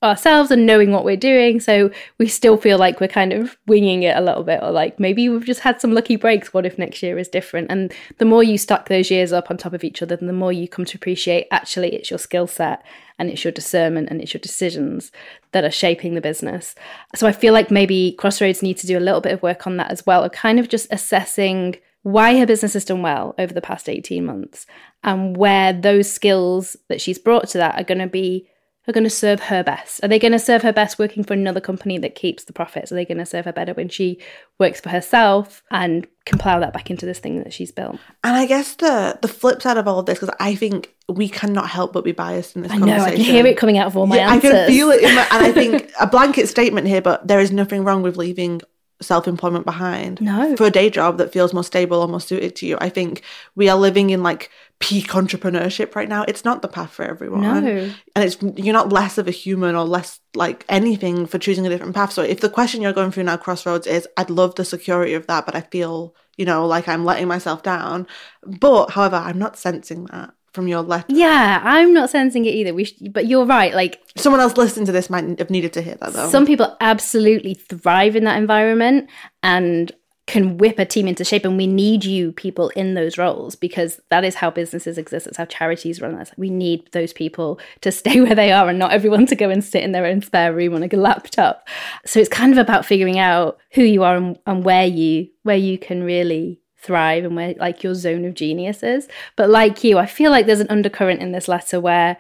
ourselves 0.02 0.50
and 0.50 0.64
knowing 0.64 0.93
what 0.93 1.05
we're 1.05 1.17
doing. 1.17 1.61
So 1.61 1.91
we 2.19 2.26
still 2.26 2.56
feel 2.56 2.79
like 2.79 3.00
we're 3.00 3.08
kind 3.08 3.32
of 3.32 3.58
winging 3.67 4.02
it 4.02 4.17
a 4.17 4.20
little 4.20 4.43
bit, 4.43 4.61
or 4.62 4.70
like 4.70 4.99
maybe 4.99 5.29
we've 5.29 5.44
just 5.44 5.61
had 5.61 5.81
some 5.81 5.93
lucky 5.93 6.17
breaks. 6.17 6.55
What 6.55 6.64
if 6.64 6.79
next 6.79 7.02
year 7.02 7.19
is 7.19 7.29
different? 7.29 7.70
And 7.70 7.93
the 8.19 8.25
more 8.25 8.43
you 8.43 8.56
stack 8.56 8.89
those 8.89 9.10
years 9.10 9.32
up 9.32 9.51
on 9.51 9.56
top 9.56 9.75
of 9.75 9.84
each 9.84 10.03
other, 10.03 10.17
the 10.17 10.32
more 10.32 10.53
you 10.53 10.69
come 10.69 10.84
to 10.86 10.96
appreciate 10.96 11.46
actually 11.51 11.94
it's 11.94 12.10
your 12.10 12.19
skill 12.19 12.46
set 12.46 12.82
and 13.19 13.29
it's 13.29 13.44
your 13.44 13.53
discernment 13.53 14.08
and 14.10 14.22
it's 14.22 14.32
your 14.32 14.41
decisions 14.41 15.13
that 15.53 15.65
are 15.65 15.70
shaping 15.70 16.15
the 16.15 16.20
business. 16.22 16.75
So 17.15 17.27
I 17.27 17.32
feel 17.32 17.53
like 17.53 17.70
maybe 17.70 18.13
Crossroads 18.19 18.63
need 18.63 18.79
to 18.79 18.86
do 18.86 18.98
a 18.98 19.01
little 19.01 19.20
bit 19.20 19.32
of 19.32 19.43
work 19.43 19.67
on 19.67 19.77
that 19.77 19.91
as 19.91 20.06
well, 20.06 20.25
of 20.25 20.32
kind 20.32 20.58
of 20.58 20.69
just 20.69 20.86
assessing 20.91 21.77
why 22.03 22.39
her 22.39 22.46
business 22.46 22.72
has 22.72 22.86
done 22.86 23.03
well 23.03 23.34
over 23.39 23.53
the 23.53 23.60
past 23.60 23.86
18 23.86 24.25
months 24.25 24.67
and 25.05 25.36
where 25.36 25.75
those 25.75 26.10
skills 26.10 26.75
that 26.89 27.01
she's 27.01 27.19
brought 27.19 27.46
to 27.48 27.58
that 27.58 27.79
are 27.79 27.84
going 27.84 27.98
to 27.98 28.06
be 28.06 28.48
are 28.89 28.93
going 28.93 29.05
to 29.05 29.10
serve 29.10 29.41
her 29.41 29.63
best? 29.63 30.03
Are 30.03 30.08
they 30.08 30.19
going 30.19 30.32
to 30.32 30.39
serve 30.39 30.63
her 30.63 30.72
best 30.72 30.99
working 30.99 31.22
for 31.22 31.34
another 31.34 31.60
company 31.60 31.99
that 31.99 32.15
keeps 32.15 32.44
the 32.44 32.53
profits? 32.53 32.91
Are 32.91 32.94
they 32.94 33.05
going 33.05 33.19
to 33.19 33.27
serve 33.27 33.44
her 33.44 33.53
better 33.53 33.75
when 33.75 33.89
she 33.89 34.19
works 34.58 34.81
for 34.81 34.89
herself 34.89 35.63
and 35.70 36.06
can 36.25 36.39
plow 36.39 36.58
that 36.60 36.72
back 36.72 36.91
into 36.91 37.05
this 37.05 37.19
thing 37.19 37.43
that 37.43 37.53
she's 37.53 37.70
built? 37.70 37.99
And 38.25 38.37
I 38.37 38.46
guess 38.46 38.75
the 38.75 39.19
the 39.20 39.29
flip 39.29 39.60
side 39.60 39.77
of 39.77 39.87
all 39.87 39.99
of 39.99 40.06
this, 40.06 40.19
because 40.19 40.34
I 40.41 40.55
think 40.55 40.94
we 41.08 41.29
cannot 41.29 41.69
help 41.69 41.93
but 41.93 42.05
be 42.05 42.13
biased 42.13 42.56
in 42.56 42.63
this 42.63 42.72
I 42.72 42.77
know, 42.79 42.99
I 42.99 43.10
can 43.10 43.20
hear 43.20 43.46
it 43.46 43.56
coming 43.56 43.79
out 43.79 43.87
of 43.87 43.96
all 43.96 44.06
my 44.06 44.17
yeah, 44.17 44.32
answers. 44.32 44.51
I 44.51 44.55
can 44.55 44.69
feel 44.69 44.91
it, 44.91 45.03
my, 45.03 45.27
and 45.31 45.44
I 45.44 45.53
think 45.53 45.91
a 46.01 46.06
blanket 46.06 46.49
statement 46.49 46.87
here, 46.87 47.03
but 47.03 47.27
there 47.27 47.41
is 47.41 47.53
nothing 47.53 47.84
wrong 47.84 48.03
with 48.03 48.17
leaving 48.17 48.63
self 49.01 49.27
employment 49.27 49.65
behind. 49.65 50.21
No. 50.21 50.57
For 50.57 50.67
a 50.67 50.71
day 50.71 50.91
job 50.91 51.19
that 51.19 51.33
feels 51.33 51.53
more 51.53 51.65
stable 51.65 52.01
or 52.01 52.09
more 52.09 52.21
suited 52.21 52.57
to 52.57 52.67
you. 52.67 52.77
I 52.81 52.89
think 52.89 53.23
we 53.55 53.69
are 53.69 53.77
living 53.77 54.11
in 54.11 54.23
like 54.23 54.51
peak 54.79 55.09
entrepreneurship 55.09 55.95
right 55.95 56.09
now. 56.09 56.25
It's 56.27 56.45
not 56.45 56.63
the 56.63 56.69
path 56.69 56.91
for 56.93 57.05
everyone. 57.05 57.43
No. 57.43 57.93
And 58.15 58.25
it's 58.25 58.39
you're 58.57 58.73
not 58.73 58.93
less 58.93 59.19
of 59.19 59.29
a 59.29 59.33
human 59.33 59.75
or 59.75 59.85
less 59.85 60.21
like 60.35 60.65
anything 60.69 61.27
for 61.27 61.39
choosing 61.39 61.67
a 61.67 61.71
different 61.71 61.95
path. 61.95 62.13
So 62.13 62.23
if 62.23 62.41
the 62.41 62.51
question 62.51 62.83
you're 62.83 62.93
going 62.93 63.11
through 63.11 63.25
now, 63.25 63.37
Crossroads, 63.37 63.87
is 63.87 64.09
I'd 64.17 64.31
love 64.31 64.55
the 64.55 64.65
security 64.65 65.15
of 65.15 65.27
that, 65.27 65.47
but 65.47 65.55
I 65.55 65.63
feel, 65.63 66.15
you 66.37 66.45
know, 66.45 66.67
like 66.67 66.89
I'm 66.89 67.05
letting 67.05 67.29
myself 67.29 67.63
down. 67.63 68.07
But 68.43 68.91
however, 68.91 69.17
I'm 69.17 69.39
not 69.39 69.59
sensing 69.59 70.07
that 70.07 70.35
from 70.53 70.69
your 70.69 70.83
letter. 70.83 71.07
Yeah, 71.09 71.61
I'm 71.63 71.93
not 71.93 72.11
sensing 72.11 72.45
it 72.45 72.55
either. 72.55 72.75
We, 72.75 72.85
sh- 72.85 72.95
but 73.11 73.27
you're 73.27 73.47
right. 73.47 73.75
Like 73.75 74.03
someone 74.17 74.41
else 74.41 74.57
listening 74.57 74.87
to 74.87 74.93
this 74.93 75.11
might 75.11 75.39
have 75.39 75.51
needed 75.51 75.73
to 75.75 75.83
hear 75.83 75.97
that 75.97 76.13
though. 76.13 76.29
Some 76.29 76.47
people 76.47 76.77
absolutely 76.81 77.55
thrive 77.55 78.17
in 78.17 78.25
that 78.25 78.37
environment 78.39 79.09
and 79.43 79.93
can 80.31 80.59
whip 80.59 80.79
a 80.79 80.85
team 80.85 81.09
into 81.09 81.25
shape, 81.25 81.45
and 81.45 81.57
we 81.57 81.67
need 81.67 82.05
you 82.05 82.31
people 82.31 82.69
in 82.71 82.95
those 82.95 83.19
roles 83.19 83.57
because 83.57 84.01
that 84.11 84.25
is 84.25 84.37
how 84.37 84.49
businesses 84.49 84.97
exist. 84.97 85.27
It's 85.27 85.37
how 85.37 85.45
charities 85.47 86.01
run. 86.01 86.17
That's 86.17 86.31
we 86.37 86.51
need 86.51 86.89
those 86.93 87.13
people 87.13 87.59
to 87.81 87.91
stay 88.01 88.21
where 88.21 88.37
they 88.37 88.53
are, 88.53 88.69
and 88.69 88.79
not 88.79 88.93
everyone 88.93 89.27
to 89.27 89.37
go 89.37 89.51
and 89.51 89.63
sit 89.63 89.83
in 89.83 89.93
their 89.93 90.07
own 90.07 90.23
spare 90.23 90.53
room 90.53 90.75
on 90.75 90.85
a 90.85 90.97
laptop. 90.97 91.67
So 92.07 92.21
it's 92.21 92.29
kind 92.29 92.53
of 92.53 92.59
about 92.59 92.87
figuring 92.87 93.19
out 93.19 93.59
who 93.73 93.83
you 93.83 94.05
are 94.05 94.17
and, 94.17 94.39
and 94.47 94.65
where 94.65 94.87
you 94.87 95.29
where 95.43 95.57
you 95.57 95.79
can 95.79 96.05
really 96.05 96.61
thrive 96.82 97.25
and 97.25 97.37
where 97.37 97.55
like 97.58 97.82
your 97.82 97.94
zone 97.94 98.25
of 98.25 98.34
genius 98.34 98.82
is. 98.82 99.08
But 99.37 99.51
like 99.51 99.84
you, 99.84 99.99
I 99.99 100.06
feel 100.06 100.31
like 100.31 100.46
there's 100.46 100.60
an 100.60 100.70
undercurrent 100.70 101.20
in 101.20 101.32
this 101.32 101.49
letter 101.49 101.81
where 101.81 102.17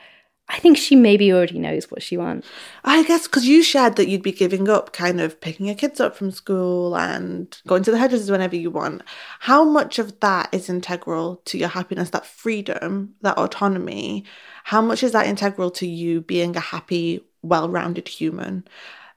I 0.52 0.58
think 0.58 0.76
she 0.76 0.96
maybe 0.96 1.32
already 1.32 1.60
knows 1.60 1.90
what 1.92 2.02
she 2.02 2.16
wants. 2.16 2.48
I 2.84 3.04
guess 3.04 3.28
because 3.28 3.46
you 3.46 3.62
shared 3.62 3.94
that 3.96 4.08
you'd 4.08 4.22
be 4.22 4.32
giving 4.32 4.68
up 4.68 4.92
kind 4.92 5.20
of 5.20 5.40
picking 5.40 5.66
your 5.66 5.76
kids 5.76 6.00
up 6.00 6.16
from 6.16 6.32
school 6.32 6.96
and 6.96 7.56
going 7.68 7.84
to 7.84 7.92
the 7.92 7.98
hairdressers 7.98 8.32
whenever 8.32 8.56
you 8.56 8.70
want. 8.70 9.02
How 9.38 9.64
much 9.64 10.00
of 10.00 10.18
that 10.20 10.48
is 10.52 10.68
integral 10.68 11.36
to 11.44 11.56
your 11.56 11.68
happiness, 11.68 12.10
that 12.10 12.26
freedom, 12.26 13.14
that 13.22 13.38
autonomy? 13.38 14.24
How 14.64 14.82
much 14.82 15.04
is 15.04 15.12
that 15.12 15.28
integral 15.28 15.70
to 15.72 15.86
you 15.86 16.20
being 16.20 16.56
a 16.56 16.60
happy, 16.60 17.20
well 17.42 17.68
rounded 17.68 18.08
human? 18.08 18.66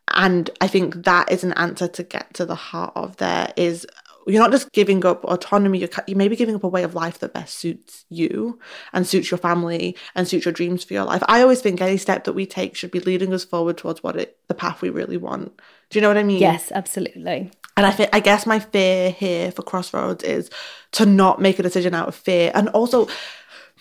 And 0.09 0.51
I 0.62 0.67
think 0.67 1.05
that 1.05 1.31
is 1.31 1.43
an 1.43 1.53
answer 1.53 1.88
to 1.88 2.03
get 2.03 2.31
to 2.35 2.45
the 2.45 2.55
heart 2.55 2.93
of 2.95 3.17
there 3.17 3.51
is 3.57 3.88
you're 4.27 4.41
not 4.41 4.51
just 4.51 4.71
giving 4.71 5.05
up 5.05 5.23
autonomy 5.25 5.79
you're, 5.79 5.89
you 6.07 6.15
may 6.15 6.27
be 6.27 6.35
giving 6.35 6.55
up 6.55 6.63
a 6.63 6.67
way 6.67 6.83
of 6.83 6.95
life 6.95 7.19
that 7.19 7.33
best 7.33 7.55
suits 7.57 8.05
you 8.09 8.59
and 8.93 9.05
suits 9.07 9.29
your 9.31 9.37
family 9.37 9.95
and 10.15 10.27
suits 10.27 10.45
your 10.45 10.53
dreams 10.53 10.83
for 10.83 10.93
your 10.93 11.03
life 11.03 11.23
i 11.27 11.41
always 11.41 11.61
think 11.61 11.81
any 11.81 11.97
step 11.97 12.23
that 12.23 12.33
we 12.33 12.45
take 12.45 12.75
should 12.75 12.91
be 12.91 12.99
leading 12.99 13.33
us 13.33 13.43
forward 13.43 13.77
towards 13.77 14.03
what 14.03 14.15
it 14.15 14.37
the 14.47 14.53
path 14.53 14.81
we 14.81 14.89
really 14.89 15.17
want 15.17 15.59
do 15.89 15.97
you 15.97 16.01
know 16.01 16.07
what 16.07 16.17
i 16.17 16.23
mean 16.23 16.39
yes 16.39 16.71
absolutely 16.73 17.51
and 17.75 17.85
I 17.85 17.91
think 17.91 18.09
I 18.13 18.19
guess 18.19 18.45
my 18.45 18.59
fear 18.59 19.09
here 19.11 19.51
for 19.51 19.63
Crossroads 19.63 20.23
is 20.23 20.49
to 20.93 21.05
not 21.05 21.41
make 21.41 21.59
a 21.59 21.63
decision 21.63 21.95
out 21.95 22.07
of 22.07 22.15
fear. 22.15 22.51
And 22.53 22.69
also 22.69 23.07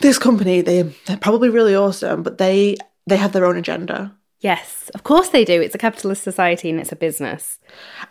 this 0.01 0.19
company, 0.19 0.63
they 0.63 0.83
they're 1.07 1.17
probably 1.19 1.51
really 1.51 1.75
awesome, 1.75 2.23
but 2.23 2.39
they 2.39 2.77
they 3.07 3.17
have 3.17 3.33
their 3.33 3.45
own 3.45 3.57
agenda. 3.57 4.17
Yes, 4.43 4.91
of 4.93 5.05
course 5.05 5.29
they 5.29 5.45
do. 5.45 5.63
It's 5.63 5.77
a 5.77 5.79
capitalist 5.79 6.25
society 6.25 6.69
and 6.69 6.81
it's 6.81 6.91
a 6.91 6.97
business. 6.97 7.61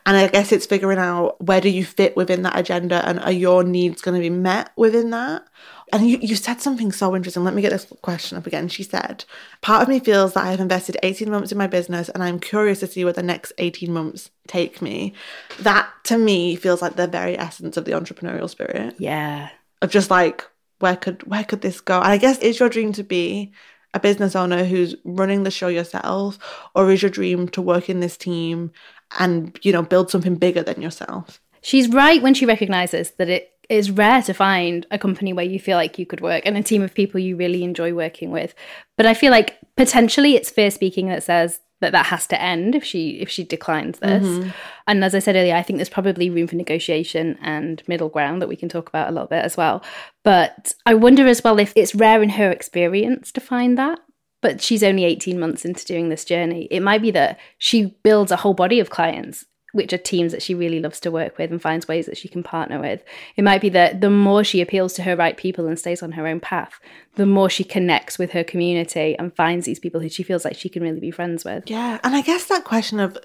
And 0.06 0.16
I 0.16 0.30
guess 0.30 0.54
it's 0.54 0.66
figuring 0.66 0.98
out 0.98 1.36
where 1.44 1.60
do 1.60 1.68
you 1.68 1.84
fit 1.84 2.16
within 2.16 2.44
that 2.44 2.58
agenda 2.58 3.06
and 3.06 3.20
are 3.20 3.34
your 3.34 3.66
needs 3.66 4.02
going 4.02 4.16
to 4.16 4.22
be 4.22 4.30
met 4.30 4.72
within 4.78 5.10
that? 5.10 5.44
And 5.92 6.10
you, 6.10 6.20
you 6.22 6.38
said 6.38 6.62
something 6.62 6.94
so 6.94 7.18
interesting. 7.18 7.44
Let 7.44 7.54
me 7.54 7.62
get 7.62 7.74
this 7.74 7.92
question 8.02 8.38
up 8.38 8.48
again. 8.48 8.70
She 8.70 8.82
said, 8.82 9.26
Part 9.60 9.84
of 9.84 9.90
me 9.90 10.00
feels 10.00 10.32
that 10.34 10.46
I 10.46 10.52
have 10.52 10.62
invested 10.62 10.96
18 11.04 11.30
months 11.30 11.52
in 11.52 11.58
my 11.58 11.68
business 11.68 12.08
and 12.08 12.24
I'm 12.24 12.40
curious 12.40 12.80
to 12.80 12.88
see 12.88 13.04
where 13.04 13.12
the 13.12 13.22
next 13.22 13.52
18 13.58 13.92
months 13.92 14.32
take 14.48 14.82
me. 14.82 15.14
That 15.60 15.90
to 16.06 16.18
me 16.18 16.56
feels 16.56 16.82
like 16.82 16.96
the 16.96 17.08
very 17.08 17.38
essence 17.38 17.76
of 17.76 17.84
the 17.84 17.92
entrepreneurial 17.92 18.50
spirit. 18.50 18.96
Yeah. 19.00 19.50
Of 19.82 19.92
just 19.92 20.10
like, 20.10 20.48
where 20.80 20.96
could 20.96 21.24
where 21.24 21.44
could 21.44 21.60
this 21.60 21.82
go? 21.82 21.98
And 21.98 22.08
I 22.08 22.18
guess 22.18 22.38
is 22.38 22.58
your 22.58 22.70
dream 22.70 22.94
to 22.94 23.04
be 23.04 23.52
a 23.94 24.00
business 24.00 24.36
owner 24.36 24.64
who's 24.64 24.96
running 25.04 25.44
the 25.44 25.52
show 25.52 25.68
yourself 25.68 26.40
or 26.76 26.92
is 26.92 27.02
your 27.02 27.12
dream 27.12 27.48
to 27.50 27.62
work 27.62 27.90
in 27.90 28.00
this 28.00 28.18
team 28.18 28.72
and 29.20 29.60
you 29.64 29.72
know 29.72 29.82
build 29.82 30.10
something 30.10 30.36
bigger 30.36 30.64
than 30.64 30.82
yourself? 30.82 31.42
She's 31.62 31.88
right 31.90 32.22
when 32.22 32.34
she 32.34 32.46
recognizes 32.46 33.12
that 33.12 33.30
it 33.30 33.52
is 33.70 33.92
rare 33.92 34.22
to 34.24 34.34
find 34.34 34.86
a 34.92 34.98
company 34.98 35.32
where 35.32 35.46
you 35.46 35.60
feel 35.60 35.78
like 35.78 35.98
you 35.98 36.06
could 36.06 36.20
work 36.22 36.44
and 36.46 36.58
a 36.58 36.64
team 36.64 36.82
of 36.82 36.94
people 36.94 37.20
you 37.20 37.36
really 37.36 37.64
enjoy 37.64 37.94
working 37.94 38.32
with. 38.32 38.54
But 38.98 39.06
i 39.06 39.14
feel 39.14 39.32
like 39.32 39.58
potentially 39.78 40.36
it's 40.36 40.50
fear 40.50 40.72
speaking 40.72 41.08
that 41.08 41.24
says 41.24 41.60
that 41.82 41.92
that 41.92 42.06
has 42.06 42.26
to 42.28 42.42
end 42.42 42.76
if 42.76 42.84
she 42.84 43.20
if 43.20 43.30
she 43.30 43.44
declines 43.44 44.00
this. 44.00 44.24
Mm-hmm. 44.24 44.50
And 44.88 45.04
as 45.04 45.14
I 45.14 45.20
said 45.20 45.36
earlier, 45.36 45.56
I 45.56 45.64
think 45.64 45.78
there's 45.78 45.90
probably 45.90 46.30
room 46.30 46.48
for 46.48 46.56
negotiation 46.56 47.38
and 47.42 47.84
middle 47.88 48.10
ground 48.10 48.42
that 48.42 48.48
we 48.48 48.56
can 48.56 48.70
talk 48.70 48.88
about 48.88 49.10
a 49.10 49.12
little 49.12 49.28
bit 49.28 49.44
as 49.44 49.58
well. 49.58 49.84
But 50.24 50.74
I 50.86 50.94
wonder 50.94 51.28
as 51.28 51.44
well 51.44 51.60
if 51.60 51.74
it's 51.76 51.94
rare 51.94 52.24
in 52.24 52.30
her 52.30 52.52
experience 52.52 53.32
to 53.34 53.42
find 53.42 53.78
that. 53.78 54.00
But 54.42 54.62
she's 54.62 54.82
only 54.82 55.06
18 55.06 55.40
months 55.40 55.66
into 55.66 55.86
doing 55.86 56.10
this 56.10 56.26
journey. 56.26 56.68
It 56.72 56.80
might 56.80 57.04
be 57.04 57.12
that 57.12 57.40
she 57.60 57.96
builds 58.04 58.32
a 58.32 58.38
whole 58.38 58.56
body 58.56 58.80
of 58.80 58.90
clients 58.90 59.46
which 59.72 59.94
are 59.94 59.98
teams 59.98 60.32
that 60.32 60.42
she 60.42 60.54
really 60.54 60.80
loves 60.80 61.00
to 61.02 61.12
work 61.12 61.38
with 61.38 61.52
and 61.52 61.62
finds 61.62 61.88
ways 61.88 62.06
that 62.06 62.18
she 62.18 62.28
can 62.28 62.44
partner 62.44 62.80
with. 62.80 63.04
It 63.36 63.44
might 63.44 63.62
be 63.62 63.70
that 63.70 64.02
the 64.02 64.10
more 64.10 64.44
she 64.44 64.62
appeals 64.62 64.94
to 64.94 65.04
her 65.04 65.16
right 65.16 65.38
people 65.38 65.68
and 65.68 65.78
stays 65.80 66.04
on 66.04 66.14
her 66.14 66.28
own 66.28 66.40
path, 66.40 66.80
the 67.16 67.26
more 67.26 67.50
she 67.50 67.64
connects 67.64 68.18
with 68.18 68.32
her 68.32 68.44
community 68.44 69.16
and 69.18 69.36
finds 69.36 69.66
these 69.66 69.80
people 69.80 70.02
who 70.02 70.10
she 70.10 70.24
feels 70.24 70.46
like 70.46 70.56
she 70.56 70.70
can 70.70 70.84
really 70.84 71.00
be 71.00 71.12
friends 71.12 71.46
with. 71.46 71.70
Yeah. 71.70 72.00
And 72.04 72.16
I 72.16 72.22
guess 72.22 72.46
that 72.46 72.64
question 72.64 73.00
of 73.00 73.18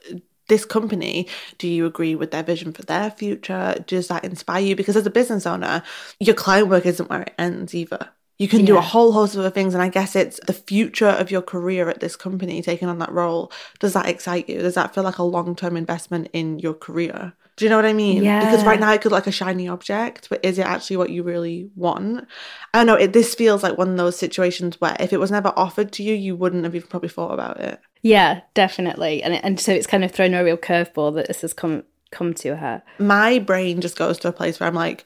this 0.49 0.65
company, 0.65 1.29
do 1.59 1.67
you 1.69 1.87
agree 1.87 2.15
with 2.15 2.31
their 2.31 2.43
vision 2.43 2.73
for 2.73 2.83
their 2.83 3.11
future? 3.11 3.83
Does 3.87 4.09
that 4.09 4.25
inspire 4.25 4.63
you? 4.63 4.77
Because 4.77 4.97
as 4.97 5.07
a 5.07 5.11
business 5.11 5.47
owner, 5.47 5.83
your 6.21 6.37
client 6.37 6.69
work 6.69 6.87
isn't 6.87 7.11
where 7.11 7.23
it 7.23 7.35
ends 7.39 7.75
either. 7.75 8.11
You 8.39 8.49
can 8.49 8.61
yeah. 8.61 8.67
do 8.67 8.77
a 8.77 8.83
whole 8.83 9.13
host 9.13 9.35
of 9.35 9.41
other 9.41 9.51
things. 9.51 9.75
And 9.75 9.83
I 9.83 9.89
guess 9.89 10.15
it's 10.15 10.39
the 10.47 10.53
future 10.53 11.09
of 11.09 11.31
your 11.31 11.43
career 11.43 11.89
at 11.89 12.01
this 12.01 12.17
company, 12.17 12.63
taking 12.63 12.89
on 12.89 12.99
that 12.99 13.13
role. 13.13 13.51
Does 13.79 13.95
that 13.95 14.07
excite 14.07 14.49
you? 14.49 14.61
Does 14.61 14.75
that 14.75 14.95
feel 14.95 15.05
like 15.05 15.19
a 15.19 15.23
long 15.23 15.57
term 15.57 15.77
investment 15.77 16.29
in 16.33 16.59
your 16.59 16.75
career? 16.75 17.33
Do 17.57 17.65
you 17.65 17.71
know 17.71 17.77
what 17.77 17.87
I 17.87 17.95
mean? 17.95 18.23
Yeah. 18.23 18.45
Because 18.45 18.67
right 18.67 18.79
now 18.79 18.93
it 18.93 19.01
could 19.01 19.13
look 19.13 19.25
like 19.25 19.27
a 19.27 19.33
shiny 19.33 19.67
object, 19.67 20.29
but 20.29 20.45
is 20.45 20.59
it 20.59 20.67
actually 20.67 20.99
what 20.99 21.09
you 21.09 21.23
really 21.23 21.71
want? 21.75 22.29
I 22.75 22.79
don't 22.79 22.87
know. 22.87 22.95
It, 22.95 23.15
this 23.15 23.35
feels 23.35 23.63
like 23.63 23.79
one 23.79 23.89
of 23.89 23.97
those 23.97 24.19
situations 24.19 24.79
where 24.79 24.95
if 25.01 25.15
it 25.15 25.21
was 25.21 25.31
never 25.31 25.55
offered 25.57 25.91
to 25.93 26.03
you, 26.03 26.15
you 26.15 26.37
wouldn't 26.37 26.65
have 26.65 26.75
even 26.75 26.89
probably 26.89 27.09
thought 27.09 27.33
about 27.33 27.59
it. 27.59 27.81
Yeah, 28.03 28.43
definitely. 28.53 29.23
And 29.23 29.35
and 29.35 29.59
so 29.59 29.73
it's 29.73 29.87
kind 29.87 30.05
of 30.05 30.13
thrown 30.13 30.35
a 30.35 30.45
real 30.45 30.59
curveball 30.59 31.15
that 31.15 31.29
this 31.29 31.41
has 31.41 31.55
come 31.55 31.85
come 32.11 32.35
to 32.35 32.57
her. 32.57 32.83
My 32.99 33.39
brain 33.39 33.81
just 33.81 33.97
goes 33.97 34.19
to 34.19 34.29
a 34.29 34.33
place 34.33 34.61
where 34.61 34.69
I'm 34.69 34.75
like, 34.75 35.05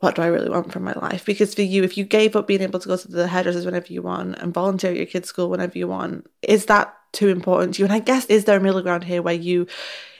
what 0.00 0.14
do 0.14 0.22
I 0.22 0.26
really 0.26 0.50
want 0.50 0.72
from 0.72 0.84
my 0.84 0.92
life? 0.92 1.24
Because 1.24 1.54
for 1.54 1.62
you, 1.62 1.82
if 1.82 1.96
you 1.96 2.04
gave 2.04 2.36
up 2.36 2.46
being 2.46 2.60
able 2.60 2.78
to 2.80 2.88
go 2.88 2.96
to 2.96 3.08
the 3.08 3.28
hairdressers 3.28 3.64
whenever 3.64 3.92
you 3.92 4.02
want 4.02 4.36
and 4.38 4.52
volunteer 4.52 4.90
at 4.90 4.96
your 4.96 5.06
kids' 5.06 5.28
school 5.28 5.48
whenever 5.48 5.78
you 5.78 5.88
want, 5.88 6.28
is 6.42 6.66
that 6.66 6.94
too 7.12 7.28
important 7.28 7.74
to 7.74 7.78
you? 7.80 7.86
And 7.86 7.94
I 7.94 8.00
guess 8.00 8.26
is 8.26 8.44
there 8.44 8.58
a 8.58 8.62
middle 8.62 8.82
ground 8.82 9.04
here 9.04 9.22
where 9.22 9.34
you, 9.34 9.66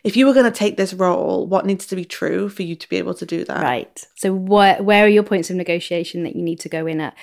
if 0.02 0.16
you 0.16 0.26
were 0.26 0.32
going 0.32 0.50
to 0.50 0.58
take 0.58 0.78
this 0.78 0.94
role, 0.94 1.46
what 1.46 1.66
needs 1.66 1.86
to 1.86 1.96
be 1.96 2.06
true 2.06 2.48
for 2.48 2.62
you 2.62 2.74
to 2.74 2.88
be 2.88 2.96
able 2.96 3.14
to 3.14 3.26
do 3.26 3.44
that? 3.44 3.62
Right. 3.62 4.06
So 4.14 4.32
what 4.32 4.82
where 4.82 5.04
are 5.04 5.08
your 5.08 5.22
points 5.22 5.50
of 5.50 5.56
negotiation 5.56 6.24
that 6.24 6.36
you 6.36 6.42
need 6.42 6.60
to 6.60 6.70
go 6.70 6.86
in 6.86 7.00
at? 7.00 7.14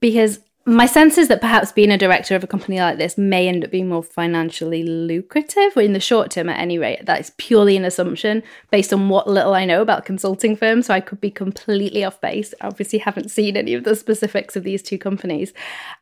Because 0.00 0.40
my 0.66 0.86
sense 0.86 1.18
is 1.18 1.28
that 1.28 1.42
perhaps 1.42 1.72
being 1.72 1.90
a 1.90 1.98
director 1.98 2.34
of 2.34 2.42
a 2.42 2.46
company 2.46 2.78
like 2.78 2.96
this 2.96 3.18
may 3.18 3.48
end 3.48 3.64
up 3.64 3.70
being 3.70 3.88
more 3.88 4.02
financially 4.02 4.82
lucrative, 4.82 5.76
in 5.76 5.92
the 5.92 6.00
short 6.00 6.30
term 6.30 6.48
at 6.48 6.58
any 6.58 6.78
rate. 6.78 7.04
That 7.04 7.20
is 7.20 7.32
purely 7.36 7.76
an 7.76 7.84
assumption 7.84 8.42
based 8.70 8.92
on 8.92 9.10
what 9.10 9.28
little 9.28 9.52
I 9.52 9.66
know 9.66 9.82
about 9.82 10.06
consulting 10.06 10.56
firms. 10.56 10.86
So 10.86 10.94
I 10.94 11.00
could 11.00 11.20
be 11.20 11.30
completely 11.30 12.02
off 12.02 12.20
base. 12.20 12.54
Obviously 12.62 12.98
haven't 12.98 13.30
seen 13.30 13.56
any 13.56 13.74
of 13.74 13.84
the 13.84 13.94
specifics 13.94 14.56
of 14.56 14.64
these 14.64 14.82
two 14.82 14.96
companies. 14.96 15.52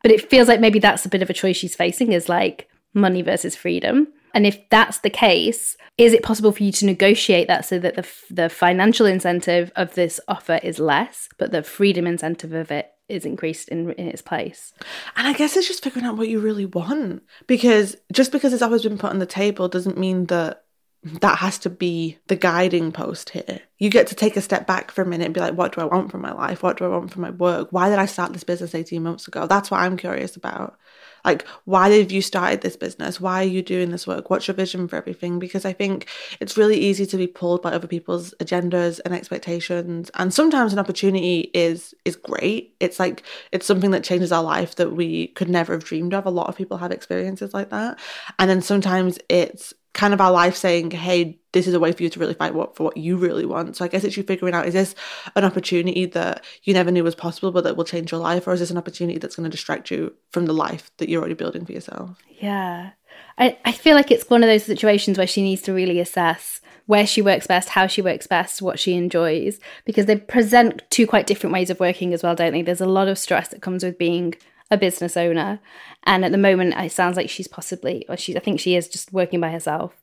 But 0.01 0.11
it 0.11 0.29
feels 0.29 0.47
like 0.47 0.61
maybe 0.61 0.79
that's 0.79 1.05
a 1.05 1.09
bit 1.09 1.21
of 1.21 1.29
a 1.29 1.33
choice 1.33 1.57
she's 1.57 1.75
facing 1.75 2.13
is 2.13 2.29
like 2.29 2.69
money 2.93 3.21
versus 3.21 3.55
freedom. 3.55 4.07
And 4.33 4.45
if 4.45 4.69
that's 4.69 4.99
the 4.99 5.09
case, 5.09 5.77
is 5.97 6.13
it 6.13 6.23
possible 6.23 6.51
for 6.51 6.63
you 6.63 6.71
to 6.71 6.85
negotiate 6.85 7.47
that 7.47 7.65
so 7.65 7.77
that 7.79 7.95
the, 7.95 8.07
the 8.29 8.49
financial 8.49 9.05
incentive 9.05 9.71
of 9.75 9.93
this 9.93 10.19
offer 10.27 10.59
is 10.63 10.79
less, 10.79 11.29
but 11.37 11.51
the 11.51 11.63
freedom 11.63 12.07
incentive 12.07 12.53
of 12.53 12.71
it 12.71 12.89
is 13.09 13.25
increased 13.25 13.69
in, 13.69 13.91
in 13.91 14.07
its 14.07 14.21
place. 14.21 14.73
And 15.15 15.27
I 15.27 15.33
guess 15.33 15.55
it's 15.55 15.67
just 15.67 15.83
figuring 15.83 16.05
out 16.05 16.17
what 16.17 16.29
you 16.29 16.39
really 16.39 16.65
want. 16.65 17.23
Because 17.47 17.95
just 18.11 18.31
because 18.31 18.53
it's 18.53 18.61
always 18.61 18.83
been 18.83 18.97
put 18.97 19.11
on 19.11 19.19
the 19.19 19.25
table 19.25 19.67
doesn't 19.67 19.97
mean 19.97 20.25
that 20.25 20.63
that 21.03 21.39
has 21.39 21.59
to 21.59 21.69
be 21.69 22.17
the 22.27 22.35
guiding 22.35 22.91
post 22.91 23.31
here. 23.31 23.59
You 23.77 23.89
get 23.89 24.07
to 24.07 24.15
take 24.15 24.37
a 24.37 24.41
step 24.41 24.65
back 24.65 24.89
for 24.89 25.01
a 25.01 25.05
minute 25.05 25.25
and 25.25 25.33
be 25.33 25.41
like, 25.41 25.55
what 25.55 25.75
do 25.75 25.81
I 25.81 25.85
want 25.85 26.11
from 26.11 26.21
my 26.21 26.31
life? 26.31 26.63
What 26.63 26.77
do 26.77 26.85
I 26.85 26.87
want 26.87 27.11
from 27.11 27.23
my 27.23 27.31
work? 27.31 27.67
Why 27.71 27.89
did 27.89 27.99
I 27.99 28.05
start 28.05 28.31
this 28.31 28.45
business 28.45 28.73
18 28.73 29.03
months 29.03 29.27
ago? 29.27 29.45
That's 29.45 29.69
what 29.69 29.81
I'm 29.81 29.97
curious 29.97 30.37
about. 30.37 30.77
Like, 31.25 31.47
why 31.65 31.89
have 31.89 32.11
you 32.11 32.21
started 32.21 32.61
this 32.61 32.75
business? 32.75 33.21
Why 33.21 33.41
are 33.41 33.47
you 33.47 33.61
doing 33.61 33.91
this 33.91 34.05
work? 34.05 34.29
What's 34.29 34.47
your 34.47 34.55
vision 34.55 34.87
for 34.87 34.95
everything? 34.95 35.39
Because 35.39 35.65
I 35.65 35.73
think 35.73 36.07
it's 36.39 36.57
really 36.57 36.77
easy 36.77 37.05
to 37.05 37.17
be 37.17 37.27
pulled 37.27 37.61
by 37.61 37.71
other 37.71 37.87
people's 37.87 38.33
agendas 38.39 38.99
and 39.05 39.13
expectations. 39.13 40.11
And 40.15 40.33
sometimes 40.33 40.73
an 40.73 40.79
opportunity 40.79 41.51
is 41.53 41.93
is 42.05 42.15
great. 42.15 42.75
It's 42.79 42.99
like 42.99 43.23
it's 43.51 43.65
something 43.65 43.91
that 43.91 44.03
changes 44.03 44.31
our 44.31 44.43
life 44.43 44.75
that 44.75 44.93
we 44.93 45.27
could 45.27 45.49
never 45.49 45.73
have 45.73 45.85
dreamed 45.85 46.13
of. 46.13 46.25
A 46.25 46.29
lot 46.29 46.49
of 46.49 46.55
people 46.55 46.77
have 46.77 46.91
experiences 46.91 47.53
like 47.53 47.69
that. 47.69 47.99
And 48.39 48.49
then 48.49 48.61
sometimes 48.61 49.19
it's 49.29 49.73
kind 49.93 50.13
of 50.13 50.21
our 50.21 50.31
life 50.31 50.55
saying, 50.55 50.91
hey, 50.91 51.39
this 51.51 51.67
is 51.67 51.73
a 51.73 51.79
way 51.79 51.91
for 51.91 52.01
you 52.01 52.09
to 52.09 52.19
really 52.19 52.33
fight 52.33 52.53
for 52.53 52.83
what 52.83 52.97
you 52.97 53.15
really 53.15 53.45
want. 53.45 53.75
So 53.75 53.85
I 53.85 53.87
guess 53.87 54.03
it's 54.03 54.17
you 54.17 54.23
figuring 54.23 54.55
out 54.55 54.65
is 54.65 54.73
this 54.73 54.95
an 55.35 55.45
opportunity 55.45 56.07
that 56.07 56.43
you 56.63 56.73
never 56.73 56.91
knew 56.91 57.03
was 57.03 57.15
possible, 57.15 57.51
but 57.51 57.63
that 57.63 57.77
will 57.77 57.83
change 57.83 58.11
your 58.11 58.19
life, 58.19 58.47
or 58.47 58.53
is 58.53 58.59
this 58.59 58.71
an 58.71 58.77
opportunity 58.77 59.19
that's 59.19 59.35
going 59.35 59.45
to 59.45 59.55
distract 59.55 59.91
you 59.91 60.13
from 60.31 60.47
the 60.47 60.53
life 60.53 60.91
that 60.97 61.09
you're 61.09 61.19
already 61.19 61.35
building 61.35 61.65
for 61.65 61.71
yourself? 61.71 62.17
Yeah. 62.39 62.91
I, 63.37 63.57
I 63.65 63.71
feel 63.71 63.95
like 63.95 64.11
it's 64.11 64.29
one 64.29 64.43
of 64.43 64.49
those 64.49 64.63
situations 64.63 65.17
where 65.17 65.27
she 65.27 65.43
needs 65.43 65.61
to 65.63 65.73
really 65.73 65.99
assess 65.99 66.59
where 66.85 67.07
she 67.07 67.21
works 67.21 67.47
best, 67.47 67.69
how 67.69 67.87
she 67.87 68.01
works 68.01 68.27
best, 68.27 68.61
what 68.61 68.77
she 68.77 68.95
enjoys, 68.95 69.59
because 69.85 70.05
they 70.05 70.17
present 70.17 70.81
two 70.89 71.07
quite 71.07 71.27
different 71.27 71.53
ways 71.53 71.69
of 71.69 71.79
working 71.79 72.13
as 72.13 72.23
well, 72.23 72.35
don't 72.35 72.51
they? 72.51 72.61
There's 72.61 72.81
a 72.81 72.85
lot 72.85 73.07
of 73.07 73.17
stress 73.17 73.47
that 73.49 73.61
comes 73.61 73.83
with 73.83 73.97
being 73.97 74.35
a 74.73 74.77
business 74.77 75.15
owner. 75.15 75.59
And 76.03 76.25
at 76.25 76.31
the 76.31 76.37
moment, 76.37 76.73
it 76.75 76.91
sounds 76.91 77.15
like 77.15 77.29
she's 77.29 77.47
possibly, 77.47 78.05
or 78.09 78.17
she, 78.17 78.35
I 78.35 78.39
think 78.39 78.59
she 78.59 78.75
is 78.75 78.89
just 78.89 79.13
working 79.13 79.39
by 79.39 79.51
herself. 79.51 80.01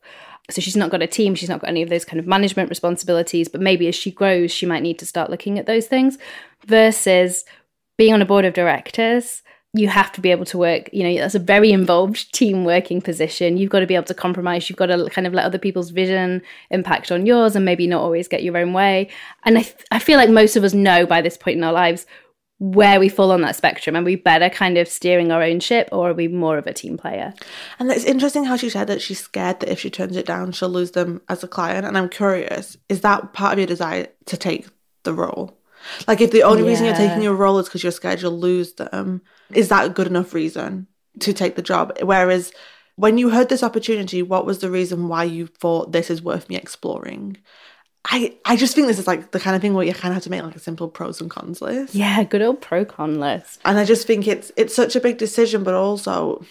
So 0.48 0.60
she's 0.60 0.76
not 0.76 0.90
got 0.90 1.02
a 1.02 1.06
team, 1.06 1.34
she's 1.34 1.48
not 1.48 1.60
got 1.60 1.68
any 1.68 1.82
of 1.82 1.90
those 1.90 2.04
kind 2.04 2.18
of 2.18 2.26
management 2.26 2.70
responsibilities. 2.70 3.48
But 3.48 3.60
maybe 3.60 3.86
as 3.88 3.94
she 3.94 4.10
grows, 4.10 4.50
she 4.50 4.66
might 4.66 4.82
need 4.82 4.98
to 5.00 5.06
start 5.06 5.30
looking 5.30 5.58
at 5.58 5.66
those 5.66 5.86
things 5.86 6.18
versus 6.66 7.44
being 7.98 8.14
on 8.14 8.22
a 8.22 8.26
board 8.26 8.44
of 8.44 8.54
directors. 8.54 9.42
You 9.72 9.86
have 9.88 10.10
to 10.12 10.20
be 10.20 10.32
able 10.32 10.46
to 10.46 10.58
work, 10.58 10.90
you 10.92 11.04
know, 11.04 11.20
that's 11.20 11.36
a 11.36 11.38
very 11.38 11.70
involved 11.70 12.34
team 12.34 12.64
working 12.64 13.00
position. 13.00 13.56
You've 13.56 13.70
got 13.70 13.80
to 13.80 13.86
be 13.86 13.94
able 13.94 14.06
to 14.06 14.14
compromise. 14.14 14.68
You've 14.68 14.78
got 14.78 14.86
to 14.86 15.08
kind 15.10 15.28
of 15.28 15.32
let 15.32 15.44
other 15.44 15.58
people's 15.58 15.90
vision 15.90 16.42
impact 16.70 17.12
on 17.12 17.24
yours 17.24 17.54
and 17.54 17.64
maybe 17.64 17.86
not 17.86 18.02
always 18.02 18.26
get 18.26 18.42
your 18.42 18.56
own 18.56 18.72
way. 18.72 19.10
And 19.44 19.58
I, 19.58 19.72
I 19.92 20.00
feel 20.00 20.16
like 20.16 20.30
most 20.30 20.56
of 20.56 20.64
us 20.64 20.74
know 20.74 21.06
by 21.06 21.20
this 21.20 21.36
point 21.36 21.58
in 21.58 21.62
our 21.62 21.72
lives 21.72 22.06
where 22.60 23.00
we 23.00 23.08
fall 23.08 23.32
on 23.32 23.40
that 23.40 23.56
spectrum. 23.56 23.96
Are 23.96 24.02
we 24.02 24.16
better 24.16 24.50
kind 24.50 24.76
of 24.76 24.86
steering 24.86 25.32
our 25.32 25.42
own 25.42 25.60
ship 25.60 25.88
or 25.92 26.10
are 26.10 26.14
we 26.14 26.28
more 26.28 26.58
of 26.58 26.66
a 26.66 26.74
team 26.74 26.98
player? 26.98 27.32
And 27.78 27.90
it's 27.90 28.04
interesting 28.04 28.44
how 28.44 28.56
she 28.56 28.68
said 28.68 28.86
that 28.88 29.00
she's 29.00 29.18
scared 29.18 29.60
that 29.60 29.72
if 29.72 29.80
she 29.80 29.88
turns 29.88 30.14
it 30.14 30.26
down, 30.26 30.52
she'll 30.52 30.68
lose 30.68 30.90
them 30.90 31.22
as 31.30 31.42
a 31.42 31.48
client. 31.48 31.86
And 31.86 31.96
I'm 31.96 32.10
curious, 32.10 32.76
is 32.90 33.00
that 33.00 33.32
part 33.32 33.54
of 33.54 33.58
your 33.58 33.66
desire 33.66 34.08
to 34.26 34.36
take 34.36 34.68
the 35.04 35.14
role? 35.14 35.58
Like, 36.06 36.20
if 36.20 36.30
the 36.30 36.42
only 36.42 36.62
reason 36.62 36.84
you're 36.84 36.94
taking 36.94 37.22
your 37.22 37.34
role 37.34 37.58
is 37.58 37.66
because 37.66 37.82
you're 37.82 37.92
scared 37.92 38.20
you'll 38.20 38.38
lose 38.38 38.74
them, 38.74 39.22
is 39.54 39.70
that 39.70 39.86
a 39.86 39.88
good 39.88 40.06
enough 40.06 40.34
reason 40.34 40.86
to 41.20 41.32
take 41.32 41.56
the 41.56 41.62
job? 41.62 41.96
Whereas, 42.02 42.52
when 42.96 43.16
you 43.16 43.30
heard 43.30 43.48
this 43.48 43.62
opportunity, 43.62 44.22
what 44.22 44.44
was 44.44 44.58
the 44.58 44.70
reason 44.70 45.08
why 45.08 45.24
you 45.24 45.46
thought 45.46 45.92
this 45.92 46.10
is 46.10 46.20
worth 46.20 46.50
me 46.50 46.56
exploring? 46.56 47.38
I, 48.06 48.34
I 48.46 48.56
just 48.56 48.74
think 48.74 48.86
this 48.86 48.98
is 48.98 49.06
like 49.06 49.30
the 49.32 49.40
kind 49.40 49.54
of 49.54 49.60
thing 49.60 49.74
where 49.74 49.84
you 49.84 49.92
kind 49.92 50.12
of 50.12 50.14
have 50.14 50.22
to 50.24 50.30
make 50.30 50.42
like 50.42 50.56
a 50.56 50.60
simple 50.60 50.88
pros 50.88 51.20
and 51.20 51.30
cons 51.30 51.60
list. 51.60 51.94
Yeah, 51.94 52.24
good 52.24 52.40
old 52.40 52.60
pro 52.60 52.84
con 52.84 53.20
list. 53.20 53.60
And 53.64 53.78
I 53.78 53.84
just 53.84 54.06
think 54.06 54.26
it's 54.26 54.50
it's 54.56 54.74
such 54.74 54.96
a 54.96 55.00
big 55.00 55.18
decision, 55.18 55.64
but 55.64 55.74
also 55.74 56.42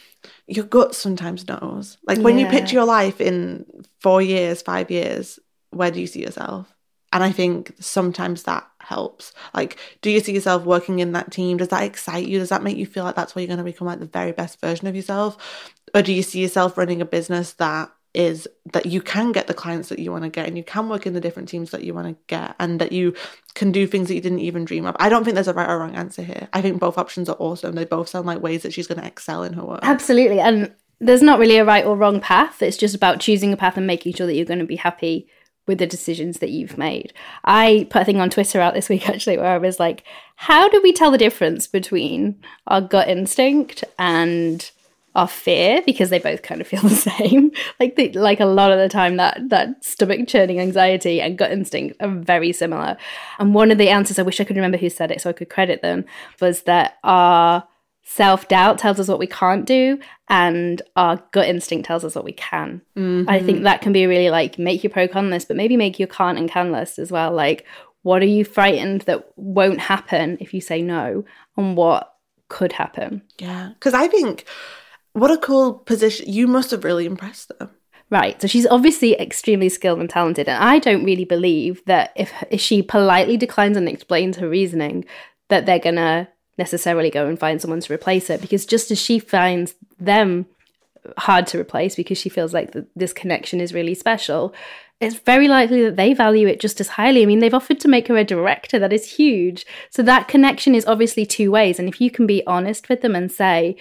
your 0.48 0.66
gut 0.66 0.94
sometimes 0.94 1.48
knows. 1.48 1.98
Like 2.06 2.20
when 2.20 2.38
you 2.38 2.46
picture 2.48 2.76
your 2.76 2.86
life 2.86 3.20
in 3.20 3.66
four 4.00 4.22
years, 4.22 4.62
five 4.62 4.92
years, 4.92 5.40
where 5.72 5.92
do 5.92 6.00
you 6.00 6.08
see 6.08 6.22
yourself? 6.22 6.72
And 7.12 7.24
I 7.24 7.32
think 7.32 7.74
sometimes 7.80 8.44
that 8.44 8.68
helps. 8.80 9.34
Like, 9.56 9.78
do 10.02 10.12
you 10.12 10.20
see 10.20 10.34
yourself 10.34 10.64
working 10.64 11.00
in 11.00 11.14
that 11.14 11.32
team? 11.32 11.58
Does 11.58 11.70
that 11.70 11.84
excite 11.84 12.28
you? 12.28 12.38
Does 12.38 12.50
that 12.50 12.62
make 12.62 12.78
you 12.78 12.86
feel 12.86 13.04
like 13.04 13.16
that's 13.16 13.34
where 13.34 13.42
you're 13.42 13.48
going 13.48 13.58
to 13.58 13.64
become 13.64 13.88
like 13.88 14.00
the 14.00 14.06
very 14.06 14.32
best 14.32 14.62
version 14.62 14.88
of 14.88 14.96
yourself? 14.96 15.74
Or 15.96 16.04
do 16.04 16.14
you 16.14 16.22
see 16.22 16.42
yourself 16.42 16.78
running 16.78 17.02
a 17.02 17.06
business 17.06 17.54
that 17.54 17.92
is 18.14 18.48
that 18.74 18.88
you 18.88 19.02
can 19.02 19.32
get 19.32 19.48
the 19.48 19.54
clients 19.54 19.90
that 19.90 20.00
you 20.00 20.12
want 20.12 20.24
to 20.24 20.30
get 20.30 20.48
and 20.48 20.58
you 20.58 20.64
can 20.64 20.90
work 20.90 21.06
in 21.06 21.14
the 21.14 21.22
different 21.22 21.48
teams 21.48 21.72
that 21.72 21.84
you 21.84 21.94
want 21.94 22.08
to 22.08 22.16
get 22.28 22.56
and 22.60 22.82
that 22.82 22.92
you 22.92 23.14
can 23.54 23.72
do 23.72 23.86
things 23.86 24.08
that 24.08 24.16
you 24.16 24.22
didn't 24.22 24.40
even 24.40 24.66
dream 24.66 24.86
of? 24.86 24.96
I 25.00 25.10
don't 25.10 25.24
think 25.24 25.36
there's 25.36 25.48
a 25.48 25.54
right 25.54 25.70
or 25.70 25.80
wrong 25.80 25.96
answer 25.96 26.24
here. 26.24 26.48
I 26.54 26.62
think 26.62 26.80
both 26.80 26.98
options 26.98 27.30
are 27.30 27.38
awesome. 27.40 27.76
They 27.76 27.86
both 27.86 28.10
sound 28.10 28.26
like 28.26 28.42
ways 28.42 28.64
that 28.64 28.74
she's 28.74 28.88
going 28.88 29.00
to 29.00 29.08
excel 29.08 29.44
in 29.44 29.54
her 29.54 29.64
work. 29.64 29.82
Absolutely. 29.84 30.40
And 30.40 30.74
there's 31.00 31.22
not 31.22 31.40
really 31.40 31.58
a 31.58 31.66
right 31.66 31.86
or 31.86 31.96
wrong 31.96 32.20
path. 32.20 32.62
It's 32.62 32.78
just 32.78 32.96
about 32.96 33.20
choosing 33.20 33.54
a 33.54 33.58
path 33.58 33.78
and 33.78 33.88
making 33.88 34.14
sure 34.14 34.26
that 34.26 34.36
you're 34.36 34.46
going 34.46 34.60
to 34.60 34.66
be 34.66 34.76
happy 34.76 35.28
with 35.68 35.78
the 35.78 35.86
decisions 35.86 36.40
that 36.40 36.50
you've 36.50 36.80
made. 36.80 37.14
I 37.46 37.88
put 37.92 38.02
a 38.02 38.06
thing 38.06 38.20
on 38.20 38.32
Twitter 38.32 38.60
out 38.60 38.74
this 38.74 38.90
week 38.90 39.08
actually 39.08 39.38
where 39.38 39.46
I 39.46 39.60
was 39.60 39.80
like, 39.80 40.04
how 40.36 40.68
do 40.68 40.82
we 40.82 40.92
tell 40.92 41.12
the 41.12 41.18
difference 41.18 41.68
between 41.68 42.42
our 42.66 42.82
gut 42.82 43.08
instinct 43.08 43.84
and 44.00 44.70
our 45.16 45.28
fear 45.28 45.82
because 45.86 46.10
they 46.10 46.20
both 46.20 46.42
kind 46.42 46.62
of 46.62 46.68
feel 46.68 46.82
the 46.84 46.90
same. 46.90 47.52
Like 47.80 47.96
the, 47.96 48.12
like 48.14 48.40
a 48.40 48.46
lot 48.46 48.72
of 48.72 48.78
the 48.78 48.90
time 48.90 49.18
that 49.18 49.50
that 49.50 49.84
stomach 49.84 50.28
churning 50.28 50.60
anxiety 50.60 51.22
and 51.22 51.38
gut 51.38 51.52
instinct 51.52 51.98
are 52.02 52.10
very 52.10 52.52
similar. 52.52 52.98
And 53.40 53.54
one 53.54 53.72
of 53.72 53.78
the 53.78 53.90
answers 53.90 54.20
I 54.20 54.24
wish 54.24 54.40
I 54.40 54.44
could 54.44 54.56
remember 54.56 54.78
who 54.78 54.90
said 54.90 55.12
it 55.12 55.22
so 55.22 55.30
I 55.30 55.34
could 55.34 55.50
credit 55.50 55.82
them 55.82 56.06
was 56.40 56.64
that 56.64 56.98
our 57.04 57.68
self-doubt 58.04 58.80
tells 58.80 59.00
us 59.00 59.08
what 59.08 59.20
we 59.20 59.28
can't 59.28 59.66
do 59.66 60.00
and 60.30 60.82
our 60.96 61.22
gut 61.32 61.48
instinct 61.48 61.86
tells 61.86 62.04
us 62.04 62.16
what 62.16 62.26
we 62.26 62.32
can. 62.32 62.82
I 62.96 63.00
mm-hmm. 63.00 63.46
think 63.46 63.64
that 63.64 63.82
can 63.82 63.94
be 63.94 64.08
really 64.08 64.32
like 64.32 64.58
make 64.58 64.84
your 64.84 64.90
pro 64.90 65.08
con 65.08 65.30
list 65.30 65.48
but 65.48 65.58
maybe 65.58 65.78
make 65.78 66.00
your 66.00 66.08
can't 66.08 66.40
and 66.40 66.50
can 66.50 66.72
list 66.72 66.98
as 66.98 67.12
well 67.12 67.32
like 67.32 67.68
what 68.02 68.24
are 68.24 68.28
you 68.28 68.46
frightened 68.46 69.02
that 69.02 69.28
won't 69.36 69.80
happen 69.80 70.38
if 70.40 70.54
you 70.54 70.62
say 70.62 70.82
no 70.82 71.24
and 71.58 71.78
what 71.78 72.16
could 72.48 72.74
happen. 72.74 73.22
Yeah. 73.38 73.72
Because 73.74 73.94
I 73.94 74.08
think 74.08 74.46
what 75.14 75.32
a 75.32 75.38
cool 75.38 75.74
position. 75.74 76.32
You 76.32 76.48
must 76.48 76.72
have 76.72 76.84
really 76.84 77.06
impressed 77.06 77.52
them. 77.58 77.72
Right. 78.10 78.42
So 78.42 78.48
she's 78.48 78.66
obviously 78.66 79.20
extremely 79.20 79.70
skilled 79.70 80.00
and 80.00 80.10
talented. 80.10 80.50
And 80.50 80.64
I 80.64 80.80
don't 80.80 81.04
really 81.04 81.26
believe 81.26 81.84
that 81.86 82.12
if, 82.16 82.34
if 82.50 82.60
she 82.60 82.82
politely 82.82 83.38
declines 83.38 83.78
and 83.78 83.88
explains 83.88 84.38
her 84.38 84.50
reasoning, 84.50 85.06
that 85.50 85.66
they're 85.66 85.80
going 85.80 85.96
to 85.96 86.28
necessarily 86.58 87.12
go 87.12 87.28
and 87.28 87.40
find 87.40 87.62
someone 87.62 87.82
to 87.82 87.94
replace 87.94 88.28
her. 88.28 88.38
Because 88.38 88.66
just 88.66 88.90
as 88.90 89.00
she 89.00 89.20
finds 89.20 89.76
them 90.00 90.48
hard 91.18 91.48
to 91.48 91.60
replace 91.60 91.96
because 91.96 92.18
she 92.18 92.30
feels 92.30 92.54
like 92.54 92.74
th- 92.74 92.86
this 92.96 93.14
connection 93.14 93.62
is 93.62 93.74
really 93.74 93.94
special, 93.94 94.54
it's 95.00 95.16
very 95.16 95.48
likely 95.48 95.84
that 95.84 95.96
they 95.96 96.14
value 96.14 96.48
it 96.48 96.60
just 96.60 96.82
as 96.82 96.90
highly. 96.90 97.22
I 97.22 97.26
mean, 97.26 97.40
they've 97.40 97.54
offered 97.54 97.80
to 97.82 97.88
make 97.88 98.08
her 98.08 98.18
a 98.18 98.24
director. 98.24 98.80
That 98.80 98.92
is 98.92 99.14
huge. 99.14 99.66
So 99.92 100.02
that 100.04 100.28
connection 100.28 100.74
is 100.74 100.86
obviously 100.86 101.26
two 101.26 101.52
ways. 101.52 101.80
And 101.80 101.88
if 101.88 102.02
you 102.02 102.10
can 102.10 102.26
be 102.26 102.46
honest 102.48 102.90
with 102.90 103.02
them 103.02 103.16
and 103.16 103.32
say, 103.32 103.78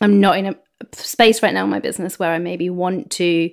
I'm 0.00 0.20
not 0.20 0.38
in 0.38 0.46
a 0.46 0.56
space 0.92 1.42
right 1.42 1.54
now 1.54 1.64
in 1.64 1.70
my 1.70 1.80
business 1.80 2.18
where 2.18 2.32
I 2.32 2.38
maybe 2.38 2.70
want 2.70 3.10
to 3.12 3.50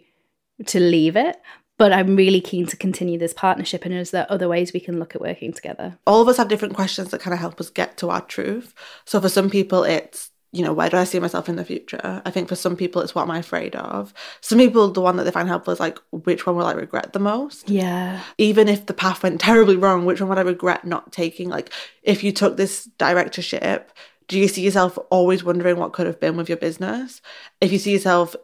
to 0.68 0.80
leave 0.80 1.18
it, 1.18 1.38
but 1.78 1.92
I'm 1.92 2.16
really 2.16 2.40
keen 2.40 2.66
to 2.68 2.78
continue 2.78 3.20
this 3.20 3.34
partnership. 3.34 3.84
And 3.84 3.94
is 3.94 4.12
there 4.12 4.26
other 4.30 4.48
ways 4.48 4.72
we 4.72 4.80
can 4.80 5.00
look 5.00 5.16
at 5.16 5.22
working 5.22 5.52
together? 5.52 5.98
All 6.08 6.22
of 6.22 6.28
us 6.28 6.38
have 6.38 6.48
different 6.48 6.76
questions 6.76 7.12
that 7.12 7.22
kind 7.22 7.34
of 7.34 7.40
help 7.40 7.60
us 7.60 7.70
get 7.70 7.98
to 7.98 8.10
our 8.10 8.22
truth. 8.22 8.74
So 9.04 9.20
for 9.20 9.30
some 9.30 9.50
people, 9.50 9.84
it's 9.84 10.32
you 10.56 10.64
know, 10.64 10.72
where 10.72 10.90
do 10.90 10.96
I 10.96 11.04
see 11.04 11.20
myself 11.20 11.50
in 11.50 11.58
the 11.58 11.66
future? 11.66 12.22
I 12.24 12.32
think 12.32 12.48
for 12.48 12.56
some 12.56 12.78
people, 12.78 13.02
it's 13.02 13.14
what 13.14 13.24
am 13.24 13.32
I 13.32 13.40
afraid 13.40 13.76
of. 13.76 14.14
Some 14.40 14.58
people, 14.58 14.90
the 14.90 15.02
one 15.02 15.18
that 15.18 15.26
they 15.26 15.32
find 15.32 15.50
helpful 15.50 15.74
is 15.74 15.82
like, 15.82 16.00
which 16.12 16.46
one 16.46 16.56
will 16.56 16.66
I 16.66 16.72
regret 16.72 17.12
the 17.12 17.20
most? 17.20 17.70
Yeah. 17.70 18.22
Even 18.38 18.70
if 18.70 18.86
the 18.86 18.94
path 18.94 19.22
went 19.22 19.42
terribly 19.42 19.76
wrong, 19.76 20.06
which 20.06 20.22
one 20.22 20.30
would 20.30 20.38
I 20.38 20.42
regret 20.44 20.86
not 20.86 21.12
taking? 21.12 21.50
Like, 21.50 21.74
if 22.04 22.24
you 22.24 22.32
took 22.32 22.56
this 22.56 22.86
directorship, 22.98 23.92
do 24.28 24.40
you 24.40 24.48
see 24.48 24.62
yourself 24.62 24.98
always 25.10 25.44
wondering 25.44 25.78
what 25.78 25.94
could 25.94 26.08
have 26.08 26.20
been 26.20 26.38
with 26.38 26.50
your 26.50 26.58
business? 26.58 27.22
If 27.62 27.72
you 27.72 27.80
see 27.80 27.94
yourself 27.94 28.36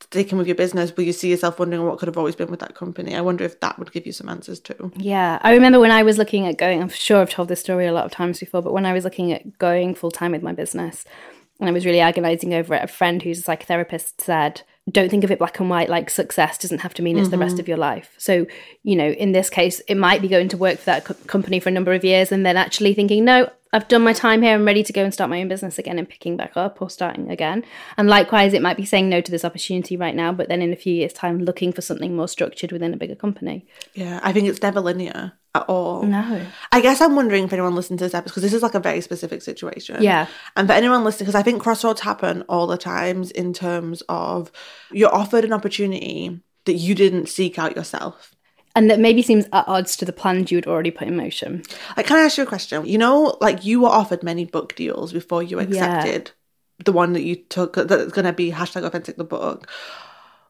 sticking 0.00 0.38
with 0.38 0.46
your 0.46 0.56
business, 0.56 0.96
will 0.96 1.04
you 1.04 1.12
see 1.12 1.30
yourself 1.30 1.58
wondering 1.58 1.84
what 1.84 1.98
could 1.98 2.06
have 2.06 2.18
always 2.18 2.36
been 2.36 2.50
with 2.50 2.60
that 2.60 2.74
company? 2.74 3.14
I 3.14 3.20
wonder 3.20 3.44
if 3.44 3.60
that 3.60 3.78
would 3.78 3.92
give 3.92 4.06
you 4.06 4.12
some 4.12 4.28
answers 4.28 4.60
too. 4.60 4.92
Yeah. 4.96 5.38
I 5.42 5.52
remember 5.52 5.80
when 5.80 5.90
I 5.90 6.02
was 6.02 6.18
looking 6.18 6.46
at 6.46 6.58
going, 6.58 6.80
I'm 6.80 6.88
sure 6.88 7.20
I've 7.20 7.30
told 7.30 7.48
this 7.48 7.60
story 7.60 7.86
a 7.86 7.92
lot 7.92 8.06
of 8.06 8.12
times 8.12 8.40
before, 8.40 8.62
but 8.62 8.72
when 8.72 8.86
I 8.86 8.92
was 8.92 9.04
looking 9.04 9.32
at 9.32 9.58
going 9.58 9.94
full 9.94 10.10
time 10.10 10.32
with 10.32 10.42
my 10.42 10.52
business, 10.52 11.04
and 11.60 11.68
I 11.68 11.72
was 11.72 11.84
really 11.84 12.00
agonizing 12.00 12.54
over 12.54 12.74
it, 12.74 12.84
a 12.84 12.86
friend 12.86 13.20
who's 13.20 13.40
a 13.40 13.42
psychotherapist 13.42 14.20
said, 14.20 14.62
don't 14.90 15.10
think 15.10 15.24
of 15.24 15.30
it 15.30 15.38
black 15.38 15.58
and 15.60 15.68
white 15.68 15.88
like 15.88 16.08
success 16.08 16.56
doesn't 16.56 16.78
have 16.78 16.94
to 16.94 17.02
mean 17.02 17.18
it's 17.18 17.28
the 17.28 17.36
rest 17.36 17.54
mm-hmm. 17.54 17.60
of 17.60 17.68
your 17.68 17.76
life. 17.76 18.14
So, 18.16 18.46
you 18.84 18.96
know, 18.96 19.10
in 19.10 19.32
this 19.32 19.50
case, 19.50 19.80
it 19.80 19.96
might 19.96 20.22
be 20.22 20.28
going 20.28 20.48
to 20.48 20.56
work 20.56 20.78
for 20.78 20.86
that 20.86 21.04
co- 21.04 21.14
company 21.26 21.60
for 21.60 21.68
a 21.68 21.72
number 21.72 21.92
of 21.92 22.04
years 22.04 22.32
and 22.32 22.46
then 22.46 22.56
actually 22.56 22.94
thinking, 22.94 23.24
no, 23.24 23.50
I've 23.72 23.88
done 23.88 24.02
my 24.02 24.12
time 24.12 24.42
here. 24.42 24.54
I'm 24.54 24.64
ready 24.64 24.82
to 24.82 24.92
go 24.92 25.04
and 25.04 25.12
start 25.12 25.30
my 25.30 25.40
own 25.40 25.48
business 25.48 25.78
again 25.78 25.98
and 25.98 26.08
picking 26.08 26.36
back 26.36 26.56
up 26.56 26.80
or 26.80 26.88
starting 26.88 27.30
again. 27.30 27.64
And 27.96 28.08
likewise, 28.08 28.54
it 28.54 28.62
might 28.62 28.76
be 28.76 28.86
saying 28.86 29.08
no 29.08 29.20
to 29.20 29.30
this 29.30 29.44
opportunity 29.44 29.96
right 29.96 30.14
now, 30.14 30.32
but 30.32 30.48
then 30.48 30.62
in 30.62 30.72
a 30.72 30.76
few 30.76 30.94
years' 30.94 31.12
time, 31.12 31.40
looking 31.40 31.72
for 31.72 31.82
something 31.82 32.16
more 32.16 32.28
structured 32.28 32.72
within 32.72 32.94
a 32.94 32.96
bigger 32.96 33.14
company. 33.14 33.66
Yeah, 33.94 34.20
I 34.22 34.32
think 34.32 34.48
it's 34.48 34.62
never 34.62 34.80
linear 34.80 35.32
at 35.54 35.62
all. 35.68 36.02
No. 36.02 36.46
I 36.72 36.80
guess 36.80 37.00
I'm 37.00 37.16
wondering 37.16 37.44
if 37.44 37.52
anyone 37.52 37.74
listening 37.74 37.98
to 37.98 38.04
this 38.04 38.14
episode, 38.14 38.30
because 38.30 38.42
this 38.42 38.54
is 38.54 38.62
like 38.62 38.74
a 38.74 38.80
very 38.80 39.00
specific 39.00 39.42
situation. 39.42 40.02
Yeah. 40.02 40.28
And 40.56 40.66
for 40.66 40.74
anyone 40.74 41.04
listening, 41.04 41.26
because 41.26 41.38
I 41.38 41.42
think 41.42 41.62
crossroads 41.62 42.00
happen 42.00 42.42
all 42.48 42.66
the 42.66 42.78
times 42.78 43.30
in 43.30 43.52
terms 43.52 44.02
of 44.08 44.50
you're 44.92 45.14
offered 45.14 45.44
an 45.44 45.52
opportunity 45.52 46.40
that 46.64 46.74
you 46.74 46.94
didn't 46.94 47.28
seek 47.28 47.58
out 47.58 47.76
yourself. 47.76 48.34
And 48.74 48.90
that 48.90 49.00
maybe 49.00 49.22
seems 49.22 49.46
at 49.52 49.66
odds 49.66 49.96
to 49.96 50.04
the 50.04 50.12
plans 50.12 50.50
you 50.50 50.58
had 50.58 50.66
already 50.66 50.90
put 50.90 51.08
in 51.08 51.16
motion. 51.16 51.62
Like, 51.96 52.06
can 52.06 52.18
I 52.18 52.22
ask 52.22 52.36
you 52.36 52.44
a 52.44 52.46
question? 52.46 52.86
You 52.86 52.98
know, 52.98 53.36
like 53.40 53.64
you 53.64 53.80
were 53.80 53.88
offered 53.88 54.22
many 54.22 54.44
book 54.44 54.76
deals 54.76 55.12
before 55.12 55.42
you 55.42 55.58
accepted 55.58 56.30
the 56.84 56.92
one 56.92 57.12
that 57.12 57.22
you 57.22 57.36
took 57.36 57.76
uh, 57.76 57.84
that's 57.84 58.12
going 58.12 58.24
to 58.24 58.32
be 58.32 58.52
hashtag 58.52 58.84
authentic 58.84 59.16
the 59.16 59.24
book. 59.24 59.68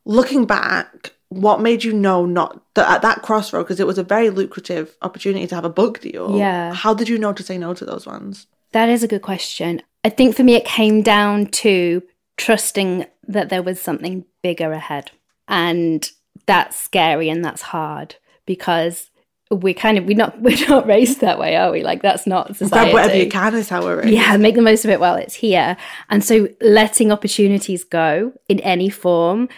Looking 0.04 0.46
back, 0.46 1.12
what 1.28 1.60
made 1.60 1.84
you 1.84 1.92
know 1.92 2.26
not 2.26 2.62
that 2.74 2.90
at 2.90 3.02
that 3.02 3.22
crossroad 3.22 3.64
because 3.64 3.80
it 3.80 3.86
was 3.86 3.98
a 3.98 4.02
very 4.02 4.30
lucrative 4.30 4.96
opportunity 5.02 5.46
to 5.46 5.54
have 5.54 5.64
a 5.64 5.70
book 5.70 6.00
deal? 6.00 6.36
Yeah. 6.36 6.72
How 6.72 6.94
did 6.94 7.08
you 7.08 7.18
know 7.18 7.32
to 7.32 7.42
say 7.42 7.58
no 7.58 7.74
to 7.74 7.84
those 7.84 8.06
ones? 8.06 8.46
That 8.72 8.88
is 8.88 9.02
a 9.02 9.08
good 9.08 9.22
question. 9.22 9.82
I 10.04 10.10
think 10.10 10.36
for 10.36 10.44
me, 10.44 10.54
it 10.54 10.64
came 10.64 11.02
down 11.02 11.46
to 11.46 12.02
trusting 12.36 13.06
that 13.26 13.48
there 13.48 13.62
was 13.62 13.80
something 13.80 14.24
bigger 14.42 14.72
ahead. 14.72 15.10
And 15.48 16.08
that's 16.46 16.76
scary 16.76 17.28
and 17.28 17.44
that's 17.44 17.62
hard 17.62 18.16
because 18.46 19.10
we're 19.50 19.74
kind 19.74 19.96
of 19.98 20.04
we're 20.04 20.16
not 20.16 20.40
we're 20.40 20.68
not 20.68 20.86
raised 20.86 21.20
that 21.20 21.38
way, 21.38 21.56
are 21.56 21.70
we? 21.70 21.82
Like 21.82 22.02
that's 22.02 22.26
not 22.26 22.56
society. 22.56 22.90
Grab 22.90 22.92
whatever 22.92 23.16
you 23.16 23.30
can 23.30 23.54
is 23.54 23.68
how 23.68 23.82
we're 23.82 24.02
raised. 24.02 24.10
Yeah, 24.10 24.36
make 24.36 24.54
the 24.54 24.62
most 24.62 24.84
of 24.84 24.90
it 24.90 25.00
while 25.00 25.16
it's 25.16 25.34
here. 25.34 25.76
And 26.10 26.24
so 26.24 26.48
letting 26.60 27.12
opportunities 27.12 27.84
go 27.84 28.32
in 28.48 28.60
any 28.60 28.90
form 28.90 29.48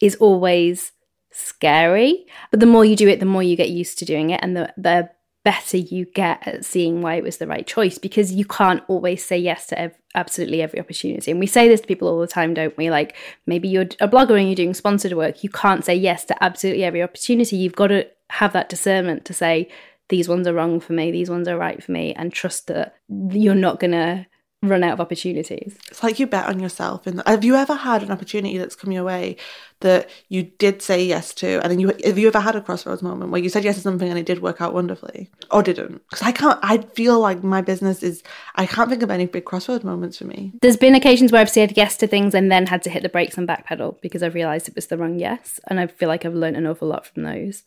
is 0.00 0.16
always 0.16 0.92
scary. 1.32 2.26
But 2.50 2.60
the 2.60 2.66
more 2.66 2.84
you 2.84 2.96
do 2.96 3.08
it, 3.08 3.20
the 3.20 3.26
more 3.26 3.42
you 3.42 3.56
get 3.56 3.70
used 3.70 3.98
to 3.98 4.04
doing 4.04 4.30
it 4.30 4.40
and 4.42 4.56
the 4.56 4.72
the 4.76 5.10
better 5.46 5.76
you 5.76 6.06
get 6.06 6.44
at 6.44 6.64
seeing 6.64 7.02
why 7.02 7.14
it 7.14 7.22
was 7.22 7.36
the 7.36 7.46
right 7.46 7.68
choice 7.68 7.98
because 7.98 8.32
you 8.32 8.44
can't 8.44 8.82
always 8.88 9.24
say 9.24 9.38
yes 9.38 9.68
to 9.68 9.78
ev- 9.78 9.96
absolutely 10.16 10.60
every 10.60 10.80
opportunity. 10.80 11.30
And 11.30 11.38
we 11.38 11.46
say 11.46 11.68
this 11.68 11.82
to 11.82 11.86
people 11.86 12.08
all 12.08 12.18
the 12.18 12.26
time, 12.26 12.52
don't 12.52 12.76
we? 12.76 12.90
Like 12.90 13.14
maybe 13.46 13.68
you're 13.68 13.86
a 14.00 14.08
blogger 14.08 14.36
and 14.36 14.48
you're 14.48 14.56
doing 14.56 14.74
sponsored 14.74 15.12
work, 15.12 15.44
you 15.44 15.48
can't 15.48 15.84
say 15.84 15.94
yes 15.94 16.24
to 16.24 16.42
absolutely 16.42 16.82
every 16.82 17.00
opportunity. 17.00 17.56
You've 17.56 17.76
got 17.76 17.86
to 17.86 18.08
have 18.30 18.52
that 18.54 18.68
discernment 18.68 19.24
to 19.26 19.34
say 19.34 19.68
these 20.08 20.28
ones 20.28 20.48
are 20.48 20.52
wrong 20.52 20.80
for 20.80 20.94
me, 20.94 21.12
these 21.12 21.30
ones 21.30 21.46
are 21.46 21.56
right 21.56 21.80
for 21.80 21.92
me 21.92 22.12
and 22.14 22.32
trust 22.32 22.66
that 22.66 22.96
you're 23.08 23.54
not 23.54 23.78
going 23.78 23.92
to 23.92 24.26
run 24.62 24.82
out 24.82 24.94
of 24.94 25.00
opportunities. 25.00 25.78
It's 25.88 26.02
like 26.02 26.18
you 26.18 26.26
bet 26.26 26.46
on 26.46 26.58
yourself. 26.58 27.06
And 27.06 27.22
have 27.24 27.44
you 27.44 27.54
ever 27.54 27.74
had 27.76 28.02
an 28.02 28.10
opportunity 28.10 28.58
that's 28.58 28.74
come 28.74 28.90
your 28.90 29.04
way 29.04 29.36
that 29.80 30.08
you 30.28 30.42
did 30.42 30.80
say 30.80 31.04
yes 31.04 31.34
to, 31.34 31.60
and 31.62 31.70
then 31.70 31.78
you 31.78 31.92
have 32.04 32.18
you 32.18 32.28
ever 32.28 32.40
had 32.40 32.56
a 32.56 32.60
crossroads 32.60 33.02
moment 33.02 33.30
where 33.30 33.40
you 33.40 33.48
said 33.48 33.64
yes 33.64 33.76
to 33.76 33.80
something 33.82 34.08
and 34.08 34.18
it 34.18 34.26
did 34.26 34.40
work 34.40 34.60
out 34.60 34.72
wonderfully, 34.72 35.30
or 35.50 35.62
didn't? 35.62 36.02
Because 36.08 36.26
I 36.26 36.32
can't. 36.32 36.58
I 36.62 36.78
feel 36.78 37.20
like 37.20 37.44
my 37.44 37.60
business 37.60 38.02
is. 38.02 38.22
I 38.54 38.66
can't 38.66 38.88
think 38.88 39.02
of 39.02 39.10
any 39.10 39.26
big 39.26 39.44
crossroads 39.44 39.84
moments 39.84 40.18
for 40.18 40.24
me. 40.24 40.52
There's 40.62 40.76
been 40.76 40.94
occasions 40.94 41.32
where 41.32 41.40
I've 41.40 41.50
said 41.50 41.76
yes 41.76 41.96
to 41.98 42.06
things 42.06 42.34
and 42.34 42.50
then 42.50 42.66
had 42.66 42.82
to 42.84 42.90
hit 42.90 43.02
the 43.02 43.08
brakes 43.08 43.36
and 43.36 43.46
backpedal 43.46 44.00
because 44.00 44.22
I've 44.22 44.34
realised 44.34 44.68
it 44.68 44.74
was 44.74 44.86
the 44.86 44.96
wrong 44.96 45.18
yes, 45.18 45.60
and 45.68 45.78
I 45.78 45.86
feel 45.86 46.08
like 46.08 46.24
I've 46.24 46.34
learned 46.34 46.56
an 46.56 46.66
awful 46.66 46.88
lot 46.88 47.06
from 47.06 47.24
those. 47.24 47.62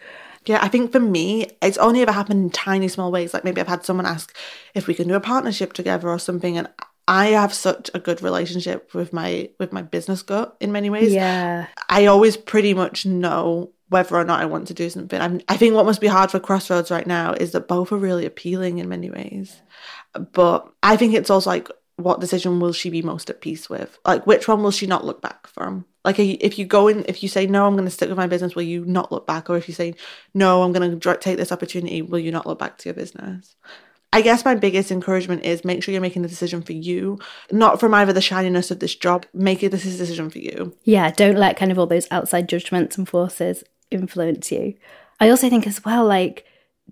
Yeah, 0.45 0.59
I 0.61 0.67
think 0.67 0.91
for 0.91 0.99
me, 0.99 1.47
it's 1.61 1.77
only 1.77 2.01
ever 2.01 2.11
happened 2.11 2.43
in 2.43 2.49
tiny 2.49 2.87
small 2.87 3.11
ways. 3.11 3.33
Like 3.33 3.43
maybe 3.43 3.61
I've 3.61 3.67
had 3.67 3.85
someone 3.85 4.05
ask 4.05 4.35
if 4.73 4.87
we 4.87 4.93
can 4.93 5.07
do 5.07 5.15
a 5.15 5.19
partnership 5.19 5.73
together 5.73 6.09
or 6.09 6.19
something, 6.19 6.57
and 6.57 6.69
I 7.09 7.29
have 7.29 7.55
such 7.55 7.89
a 7.95 7.99
good 7.99 8.21
relationship 8.21 8.93
with 8.93 9.11
my 9.11 9.49
with 9.59 9.73
my 9.73 9.81
business 9.81 10.21
gut 10.21 10.55
in 10.59 10.71
many 10.71 10.91
ways. 10.91 11.11
Yeah. 11.11 11.65
I 11.89 12.05
always 12.05 12.37
pretty 12.37 12.75
much 12.75 13.03
know 13.03 13.71
whether 13.87 14.15
or 14.15 14.23
not 14.23 14.41
I 14.41 14.45
want 14.45 14.67
to 14.67 14.75
do 14.75 14.91
something. 14.91 15.19
I'm, 15.19 15.41
I 15.49 15.57
think 15.57 15.73
what 15.73 15.87
must 15.87 16.01
be 16.01 16.07
hard 16.07 16.29
for 16.29 16.39
Crossroads 16.39 16.91
right 16.91 17.07
now 17.07 17.33
is 17.33 17.51
that 17.53 17.67
both 17.67 17.91
are 17.91 17.97
really 17.97 18.27
appealing 18.27 18.77
in 18.77 18.87
many 18.87 19.09
ways. 19.09 19.59
But 20.13 20.71
I 20.83 20.97
think 20.97 21.15
it's 21.15 21.31
also 21.31 21.49
like, 21.49 21.71
what 21.95 22.21
decision 22.21 22.59
will 22.59 22.73
she 22.73 22.91
be 22.91 23.01
most 23.01 23.31
at 23.31 23.41
peace 23.41 23.67
with? 23.67 23.97
Like, 24.05 24.27
which 24.27 24.47
one 24.47 24.61
will 24.61 24.69
she 24.69 24.85
not 24.85 25.05
look 25.05 25.23
back 25.23 25.47
from? 25.47 25.85
Like, 26.05 26.19
if 26.19 26.59
you 26.59 26.65
go 26.65 26.87
in, 26.87 27.03
if 27.07 27.23
you 27.23 27.29
say, 27.29 27.47
no, 27.47 27.65
I'm 27.65 27.73
going 27.73 27.85
to 27.85 27.91
stick 27.91 28.09
with 28.09 28.19
my 28.19 28.27
business, 28.27 28.53
will 28.53 28.61
you 28.61 28.85
not 28.85 29.11
look 29.11 29.25
back? 29.25 29.49
Or 29.49 29.57
if 29.57 29.67
you 29.67 29.73
say, 29.73 29.95
no, 30.35 30.61
I'm 30.61 30.71
going 30.71 30.99
to 30.99 31.17
take 31.17 31.37
this 31.37 31.51
opportunity, 31.51 32.03
will 32.03 32.19
you 32.19 32.31
not 32.31 32.45
look 32.45 32.59
back 32.59 32.77
to 32.77 32.89
your 32.89 32.93
business? 32.93 33.55
I 34.11 34.21
guess 34.21 34.43
my 34.43 34.55
biggest 34.55 34.91
encouragement 34.91 35.43
is 35.45 35.63
make 35.63 35.83
sure 35.83 35.91
you're 35.91 36.01
making 36.01 36.23
the 36.23 36.27
decision 36.27 36.61
for 36.61 36.73
you, 36.73 37.19
not 37.51 37.79
from 37.79 37.93
either 37.93 38.11
the 38.11 38.21
shininess 38.21 38.71
of 38.71 38.79
this 38.79 38.95
job. 38.95 39.25
Make 39.33 39.61
it 39.61 39.69
this 39.69 39.85
is 39.85 39.95
a 39.95 39.97
decision 39.99 40.29
for 40.29 40.39
you. 40.39 40.75
Yeah, 40.83 41.11
don't 41.11 41.37
let 41.37 41.57
kind 41.57 41.71
of 41.71 41.77
all 41.77 41.85
those 41.85 42.07
outside 42.09 42.49
judgments 42.49 42.97
and 42.97 43.07
forces 43.07 43.63
influence 43.91 44.51
you. 44.51 44.75
I 45.19 45.29
also 45.29 45.49
think 45.49 45.67
as 45.67 45.83
well, 45.85 46.05
like, 46.05 46.45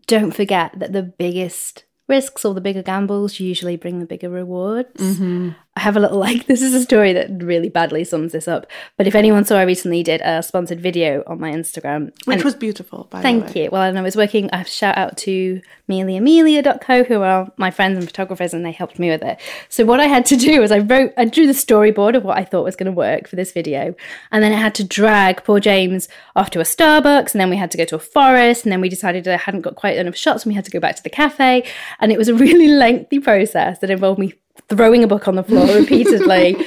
don't 0.05 0.31
forget 0.31 0.77
that 0.77 0.93
the 0.93 1.03
biggest 1.03 1.85
risks 2.07 2.45
or 2.45 2.53
the 2.53 2.61
bigger 2.61 2.83
gambles 2.83 3.39
usually 3.39 3.77
bring 3.77 3.99
the 3.99 4.05
bigger 4.05 4.29
rewards. 4.29 4.99
Mm-hmm. 4.99 5.49
I 5.77 5.79
have 5.79 5.95
a 5.95 5.99
little 5.99 6.17
like 6.27 6.47
this 6.47 6.61
is 6.61 6.73
a 6.73 6.81
story 6.81 7.13
that 7.13 7.29
really 7.43 7.69
badly 7.69 8.03
sums 8.03 8.31
this 8.31 8.47
up. 8.47 8.65
But 8.97 9.05
if 9.07 9.13
anyone 9.13 9.45
saw, 9.45 9.57
I 9.57 9.63
recently 9.63 10.01
did 10.01 10.21
a 10.21 10.41
sponsored 10.41 10.81
video 10.81 11.23
on 11.27 11.39
my 11.39 11.51
Instagram, 11.51 12.11
which 12.25 12.43
was 12.43 12.55
beautiful. 12.55 13.07
By 13.11 13.21
thank 13.21 13.55
you. 13.55 13.69
Well, 13.71 13.83
and 13.83 13.97
I 13.97 14.01
was 14.01 14.15
working. 14.15 14.49
I 14.51 14.57
have 14.57 14.67
shout 14.67 14.97
out 14.97 15.17
to 15.17 15.61
MeliAmelia.co, 15.87 17.03
who 17.03 17.21
are 17.21 17.51
my 17.57 17.69
friends 17.71 17.97
and 17.97 18.07
photographers, 18.07 18.53
and 18.53 18.65
they 18.65 18.71
helped 18.71 18.97
me 18.97 19.09
with 19.09 19.21
it. 19.21 19.39
So 19.69 19.85
what 19.85 19.99
I 19.99 20.07
had 20.07 20.25
to 20.27 20.35
do 20.35 20.59
was 20.59 20.71
I 20.71 20.79
wrote, 20.79 21.13
I 21.15 21.25
drew 21.25 21.47
the 21.47 21.53
storyboard 21.53 22.15
of 22.15 22.23
what 22.23 22.37
I 22.37 22.43
thought 22.43 22.63
was 22.63 22.75
going 22.75 22.91
to 22.91 22.97
work 22.97 23.27
for 23.27 23.35
this 23.35 23.51
video, 23.51 23.95
and 24.31 24.43
then 24.43 24.51
I 24.51 24.57
had 24.57 24.75
to 24.75 24.83
drag 24.83 25.43
poor 25.43 25.59
James 25.59 26.09
off 26.35 26.49
to 26.51 26.59
a 26.59 26.63
Starbucks, 26.63 27.33
and 27.33 27.39
then 27.39 27.49
we 27.49 27.55
had 27.55 27.71
to 27.71 27.77
go 27.77 27.85
to 27.85 27.95
a 27.95 27.99
forest, 27.99 28.65
and 28.65 28.71
then 28.71 28.81
we 28.81 28.89
decided 28.89 29.27
I 29.27 29.37
hadn't 29.37 29.61
got 29.61 29.75
quite 29.75 29.97
enough 29.97 30.17
shots, 30.17 30.43
and 30.43 30.51
we 30.51 30.55
had 30.55 30.65
to 30.65 30.71
go 30.71 30.79
back 30.79 30.95
to 30.95 31.03
the 31.03 31.09
cafe, 31.09 31.63
and 31.99 32.11
it 32.11 32.17
was 32.17 32.27
a 32.27 32.33
really 32.47 32.69
lengthy 32.69 33.19
process 33.19 33.79
that 33.79 33.89
involved 33.89 34.19
me 34.19 34.33
throwing 34.69 35.03
a 35.03 35.07
book 35.07 35.27
on 35.27 35.35
the 35.35 35.43
floor 35.43 35.65
repeatedly. 35.75 36.57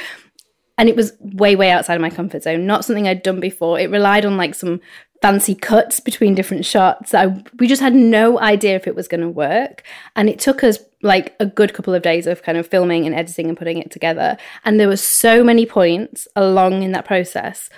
and 0.78 0.88
it 0.88 0.96
was 0.96 1.12
way, 1.20 1.56
way 1.56 1.70
outside 1.70 1.94
of 1.94 2.00
my 2.00 2.10
comfort 2.10 2.42
zone. 2.42 2.66
Not 2.66 2.84
something 2.84 3.06
I'd 3.06 3.22
done 3.22 3.40
before. 3.40 3.78
It 3.78 3.90
relied 3.90 4.24
on 4.24 4.36
like 4.36 4.54
some 4.54 4.80
fancy 5.22 5.54
cuts 5.54 6.00
between 6.00 6.34
different 6.34 6.64
shots. 6.64 7.12
I, 7.12 7.42
we 7.58 7.66
just 7.66 7.82
had 7.82 7.94
no 7.94 8.40
idea 8.40 8.76
if 8.76 8.86
it 8.86 8.94
was 8.94 9.08
going 9.08 9.20
to 9.20 9.28
work. 9.28 9.82
And 10.16 10.28
it 10.28 10.38
took 10.38 10.64
us 10.64 10.78
like 11.02 11.34
a 11.40 11.46
good 11.46 11.74
couple 11.74 11.94
of 11.94 12.02
days 12.02 12.26
of 12.26 12.42
kind 12.42 12.56
of 12.56 12.66
filming 12.66 13.06
and 13.06 13.14
editing 13.14 13.48
and 13.48 13.56
putting 13.56 13.78
it 13.78 13.90
together. 13.90 14.36
And 14.64 14.80
there 14.80 14.88
were 14.88 14.96
so 14.96 15.44
many 15.44 15.66
points 15.66 16.26
along 16.36 16.82
in 16.82 16.92
that 16.92 17.04
process 17.04 17.68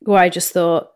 where 0.00 0.18
I 0.18 0.28
just 0.28 0.52
thought, 0.52 0.92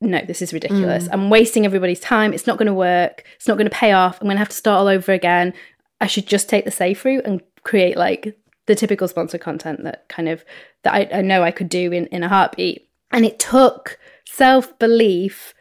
no, 0.00 0.20
this 0.24 0.40
is 0.40 0.52
ridiculous. 0.52 1.08
Mm. 1.08 1.12
I'm 1.12 1.30
wasting 1.30 1.66
everybody's 1.66 2.00
time. 2.00 2.32
It's 2.32 2.46
not 2.46 2.58
going 2.58 2.66
to 2.66 2.74
work. 2.74 3.24
It's 3.36 3.46
not 3.46 3.58
going 3.58 3.68
to 3.68 3.76
pay 3.76 3.92
off. 3.92 4.18
I'm 4.20 4.26
going 4.26 4.36
to 4.36 4.40
have 4.40 4.48
to 4.48 4.56
start 4.56 4.80
all 4.80 4.88
over 4.88 5.12
again. 5.12 5.52
I 6.00 6.06
should 6.06 6.26
just 6.26 6.48
take 6.48 6.64
the 6.64 6.70
safe 6.70 7.04
route 7.04 7.26
and 7.26 7.42
create 7.64 7.96
like 7.96 8.36
the 8.66 8.74
typical 8.74 9.08
sponsor 9.08 9.38
content 9.38 9.82
that 9.84 10.08
kind 10.08 10.28
of 10.28 10.44
that 10.84 10.94
I, 10.94 11.18
I 11.18 11.22
know 11.22 11.42
I 11.42 11.50
could 11.50 11.68
do 11.68 11.92
in, 11.92 12.06
in 12.06 12.22
a 12.22 12.28
heartbeat. 12.28 12.88
And 13.10 13.24
it 13.24 13.38
took 13.38 13.98
self 14.26 14.78
belief 14.78 15.54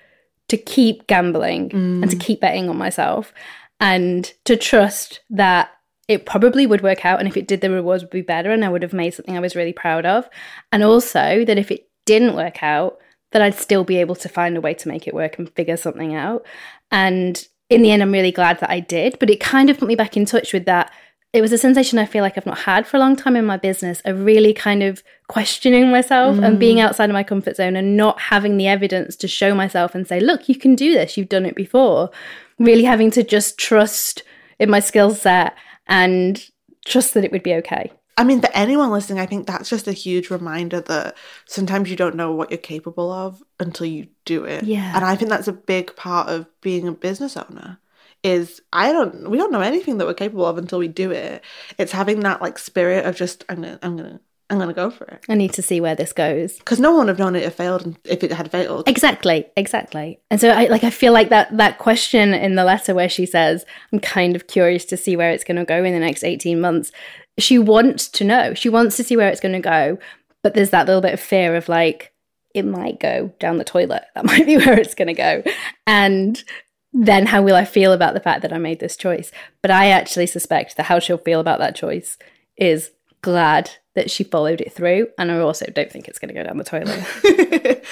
to 0.50 0.58
keep 0.58 1.08
gambling 1.08 1.70
mm. 1.70 2.02
and 2.02 2.12
to 2.12 2.18
keep 2.18 2.42
betting 2.42 2.70
on 2.70 2.78
myself 2.78 3.34
and 3.80 4.32
to 4.46 4.56
trust 4.56 5.22
that 5.30 5.72
it 6.08 6.26
probably 6.26 6.66
would 6.66 6.82
work 6.82 7.06
out. 7.06 7.20
And 7.20 7.28
if 7.28 7.38
it 7.38 7.48
did, 7.48 7.62
the 7.62 7.70
rewards 7.70 8.04
would 8.04 8.10
be 8.10 8.22
better 8.22 8.52
and 8.52 8.66
I 8.66 8.70
would 8.70 8.82
have 8.82 8.94
made 8.94 9.14
something 9.14 9.38
I 9.38 9.42
was 9.42 9.56
really 9.56 9.74
proud 9.74 10.06
of. 10.06 10.28
And 10.72 10.84
also 10.84 11.46
that 11.46 11.58
if 11.58 11.72
it 11.72 11.88
didn't 12.06 12.36
work 12.36 12.64
out, 12.64 12.98
that 13.32 13.44
I'd 13.44 13.56
still 13.56 13.84
be 13.84 13.98
able 13.98 14.16
to 14.16 14.30
find 14.30 14.58
a 14.58 14.62
way 14.62 14.74
to 14.74 14.88
make 14.88 15.08
it 15.08 15.14
work 15.14 15.38
and 15.38 15.54
figure 15.54 15.78
something 15.78 16.16
out. 16.16 16.46
And 16.92 17.48
in 17.70 17.84
the 17.84 17.92
end, 17.92 18.02
I'm 18.02 18.12
really 18.12 18.32
glad 18.32 18.60
that 18.60 18.72
I 18.72 18.80
did. 18.80 19.20
But 19.20 19.30
it 19.30 19.40
kind 19.40 19.70
of 19.70 19.78
put 19.78 19.88
me 19.88 19.96
back 19.96 20.18
in 20.18 20.26
touch 20.26 20.52
with 20.52 20.66
that 20.66 20.92
it 21.32 21.42
was 21.42 21.52
a 21.52 21.58
sensation 21.58 22.00
I 22.00 22.06
feel 22.06 22.24
like 22.24 22.38
I've 22.38 22.46
not 22.46 22.60
had 22.60 22.88
for 22.88 22.98
a 22.98 23.00
long 23.00 23.16
time 23.16 23.36
in 23.36 23.46
my 23.46 23.58
business 23.58 24.02
of 24.04 24.24
really 24.24 24.54
kind 24.54 24.82
of 24.82 25.04
questioning 25.28 25.92
myself 25.92 26.38
mm. 26.38 26.46
and 26.46 26.60
being 26.60 26.78
mm. 26.78 26.82
outside 26.82 27.10
of 27.10 27.14
my 27.14 27.24
comfort 27.24 27.56
zone 27.56 27.76
and 27.76 27.96
not 27.96 28.20
having 28.20 28.58
the 28.58 28.68
evidence 28.68 29.16
to 29.18 29.28
show 29.28 29.54
myself 29.54 29.94
and 29.94 30.08
say, 30.08 30.20
look, 30.20 30.50
you 30.50 30.56
can 30.56 30.74
do 30.74 30.94
this. 30.94 31.18
You've 31.18 31.30
done 31.30 31.46
it 31.46 31.56
before. 31.56 32.10
Really 32.58 32.84
having 32.84 33.12
to 33.12 33.24
just 33.24 33.60
trust 33.60 34.24
in 34.58 34.72
my 34.72 34.80
skill 34.80 35.12
set 35.12 35.56
and 35.88 36.44
trust 36.86 37.14
that 37.14 37.24
it 37.24 37.32
would 37.32 37.44
be 37.44 37.54
okay. 37.56 37.92
I 38.18 38.24
mean, 38.24 38.42
for 38.42 38.50
anyone 38.54 38.90
listening, 38.90 39.20
I 39.20 39.28
think 39.28 39.48
that's 39.48 39.70
just 39.70 39.88
a 39.88 39.94
huge 39.94 40.30
reminder 40.30 40.82
that 40.82 41.16
sometimes 41.46 41.90
you 41.90 41.96
don't 41.96 42.16
know 42.16 42.34
what 42.34 42.50
you're 42.50 42.58
capable 42.58 43.12
of 43.12 43.42
until 43.60 43.86
you 43.86 44.08
do 44.26 44.44
it. 44.44 44.64
Yeah. 44.64 44.94
And 44.96 45.06
I 45.06 45.16
think 45.16 45.30
that's 45.30 45.48
a 45.48 45.54
big 45.54 45.96
part 45.96 46.28
of 46.28 46.48
being 46.60 46.88
a 46.88 46.92
business 46.92 47.38
owner 47.38 47.80
is 48.24 48.62
I 48.74 48.92
don't 48.92 49.30
we 49.30 49.38
don't 49.38 49.52
know 49.52 49.62
anything 49.62 49.98
that 49.98 50.08
we're 50.08 50.14
capable 50.14 50.46
of 50.46 50.58
until 50.58 50.80
we 50.80 50.88
do 50.88 51.12
it. 51.12 51.44
It's 51.78 51.92
having 51.92 52.22
that 52.22 52.42
like 52.42 52.58
spirit 52.58 53.06
of 53.06 53.16
just 53.16 53.46
I'm 53.50 53.62
gonna 53.62 53.80
I'm 53.82 53.98
gonna 53.98 54.20
I'm 54.50 54.58
gonna 54.58 54.74
go 54.74 54.90
for 54.90 55.06
it. 55.06 55.24
I 55.30 55.36
need 55.36 55.54
to 55.54 55.62
see 55.62 55.80
where 55.80 55.96
this 55.96 56.12
goes 56.12 56.58
because 56.58 56.80
no 56.80 56.92
one 56.92 57.06
would 57.06 57.10
have 57.10 57.20
known 57.20 57.36
it 57.36 57.44
had 57.44 57.54
failed 57.54 57.98
if 58.04 58.24
it 58.24 58.32
had 58.32 58.52
failed. 58.52 58.90
Exactly, 58.90 59.46
exactly. 59.56 60.20
And 60.32 60.42
so 60.42 60.50
I 60.50 60.66
like 60.66 60.84
I 60.84 60.90
feel 60.90 61.14
like 61.14 61.30
that 61.30 61.56
that 61.56 61.78
question 61.78 62.34
in 62.34 62.56
the 62.56 62.64
letter 62.64 62.94
where 62.96 63.10
she 63.10 63.26
says 63.26 63.66
I'm 63.94 64.00
kind 64.00 64.36
of 64.36 64.48
curious 64.48 64.86
to 64.86 64.98
see 64.98 65.16
where 65.16 65.32
it's 65.32 65.44
going 65.44 65.58
to 65.58 65.66
go 65.66 65.84
in 65.84 65.94
the 65.94 66.00
next 66.00 66.24
18 66.24 66.60
months. 66.60 66.92
She 67.38 67.60
wants 67.60 68.10
to 68.10 68.24
know. 68.24 68.54
She 68.54 68.70
wants 68.70 68.98
to 68.98 69.04
see 69.04 69.16
where 69.16 69.30
it's 69.30 69.40
going 69.40 69.54
to 69.54 69.60
go, 69.60 69.98
but 70.44 70.56
there's 70.56 70.72
that 70.72 70.88
little 70.88 71.02
bit 71.02 71.14
of 71.14 71.20
fear 71.20 71.56
of 71.56 71.70
like 71.70 72.12
it 72.56 72.66
might 72.66 73.00
go 73.00 73.32
down 73.40 73.58
the 73.58 73.64
toilet. 73.64 74.04
That 74.16 74.26
might 74.26 74.46
be 74.46 74.58
where 74.58 74.80
it's 74.80 74.96
going 74.96 75.08
to 75.08 75.14
go. 75.14 75.44
And 75.86 76.44
then 76.94 77.28
how 77.28 77.42
will 77.42 77.56
I 77.56 77.66
feel 77.66 77.94
about 77.94 78.14
the 78.14 78.20
fact 78.20 78.42
that 78.42 78.54
I 78.54 78.58
made 78.58 78.80
this 78.80 78.98
choice? 78.98 79.32
But 79.62 79.72
I 79.72 79.88
actually 79.90 80.28
suspect 80.28 80.78
that 80.78 80.88
how 80.88 81.00
she'll 81.00 81.18
feel 81.18 81.40
about 81.40 81.60
that 81.60 81.76
choice 81.76 82.18
is 82.58 82.92
glad 83.22 83.72
that 83.96 84.10
she 84.10 84.24
followed 84.24 84.62
it 84.62 84.72
through. 84.72 85.08
And 85.18 85.32
I 85.32 85.40
also 85.40 85.66
don't 85.66 85.92
think 85.92 86.08
it's 86.08 86.20
going 86.20 86.34
to 86.34 86.34
go 86.34 86.44
down 86.44 86.58
the 86.58 86.64
toilet. 86.64 87.86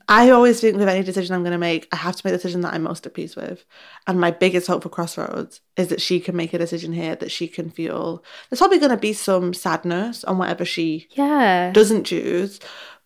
I 0.08 0.30
always 0.30 0.60
think 0.60 0.76
with 0.76 0.88
any 0.88 1.02
decision 1.02 1.34
I'm 1.34 1.42
going 1.42 1.52
to 1.52 1.58
make, 1.58 1.88
I 1.90 1.96
have 1.96 2.16
to 2.16 2.22
make 2.24 2.32
the 2.32 2.38
decision 2.38 2.60
that 2.60 2.74
I'm 2.74 2.82
most 2.82 3.06
at 3.06 3.14
peace 3.14 3.34
with. 3.34 3.64
And 4.06 4.20
my 4.20 4.30
biggest 4.30 4.66
hope 4.66 4.82
for 4.82 4.88
Crossroads 4.88 5.60
is 5.76 5.88
that 5.88 6.00
she 6.00 6.20
can 6.20 6.36
make 6.36 6.54
a 6.54 6.58
decision 6.58 6.92
here 6.92 7.16
that 7.16 7.32
she 7.32 7.48
can 7.48 7.70
feel. 7.70 8.22
There's 8.48 8.60
probably 8.60 8.78
going 8.78 8.90
to 8.90 8.96
be 8.96 9.12
some 9.12 9.52
sadness 9.52 10.22
on 10.24 10.38
whatever 10.38 10.64
she 10.64 11.08
yeah. 11.12 11.72
doesn't 11.72 12.04
choose. 12.04 12.60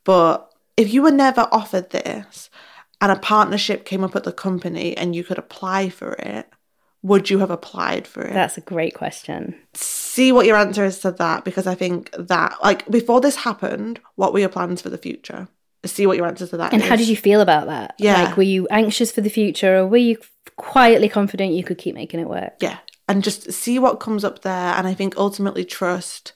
But 0.05 0.52
if 0.76 0.92
you 0.92 1.02
were 1.02 1.11
never 1.11 1.48
offered 1.52 1.90
this, 1.90 2.50
and 3.03 3.11
a 3.11 3.17
partnership 3.17 3.85
came 3.85 4.05
up 4.05 4.15
at 4.15 4.23
the 4.23 4.33
company 4.33 4.97
and 4.97 5.15
you 5.15 5.25
could 5.25 5.37
apply 5.37 5.88
for 5.88 6.12
it, 6.12 6.49
would 7.03 7.29
you 7.29 7.41
have 7.41 7.51
applied 7.51 8.07
for 8.07 8.23
it? 8.23 8.33
That's 8.33 8.57
a 8.57 8.61
great 8.61 8.95
question. 8.95 9.57
See 9.75 10.31
what 10.31 10.47
your 10.47 10.57
answer 10.57 10.85
is 10.85 11.01
to 11.01 11.11
that 11.11 11.45
because 11.45 11.67
I 11.67 11.75
think 11.75 12.15
that, 12.17 12.57
like, 12.62 12.88
before 12.88 13.21
this 13.21 13.35
happened, 13.35 13.99
what 14.15 14.33
were 14.33 14.38
your 14.38 14.49
plans 14.49 14.81
for 14.81 14.88
the 14.88 14.99
future? 14.99 15.49
See 15.85 16.07
what 16.07 16.17
your 16.17 16.27
answer 16.27 16.47
to 16.47 16.57
that 16.59 16.73
and 16.73 16.81
is. 16.81 16.88
how 16.88 16.95
did 16.95 17.09
you 17.09 17.17
feel 17.17 17.41
about 17.41 17.67
that? 17.67 17.97
Yeah. 17.99 18.23
Like, 18.23 18.37
were 18.37 18.45
you 18.45 18.69
anxious 18.69 19.11
for 19.11 19.21
the 19.21 19.29
future 19.29 19.79
or 19.79 19.88
were 19.88 19.97
you 19.97 20.19
quietly 20.55 21.09
confident 21.09 21.55
you 21.55 21.65
could 21.65 21.79
keep 21.79 21.97
making 21.97 22.21
it 22.21 22.29
work? 22.29 22.55
Yeah. 22.61 22.79
And 23.09 23.25
just 23.25 23.53
see 23.53 23.81
what 23.81 23.99
comes 23.99 24.23
up 24.23 24.43
there. 24.43 24.75
And 24.75 24.87
I 24.87 24.95
think 24.95 25.17
ultimately 25.17 25.65
trust 25.65 26.35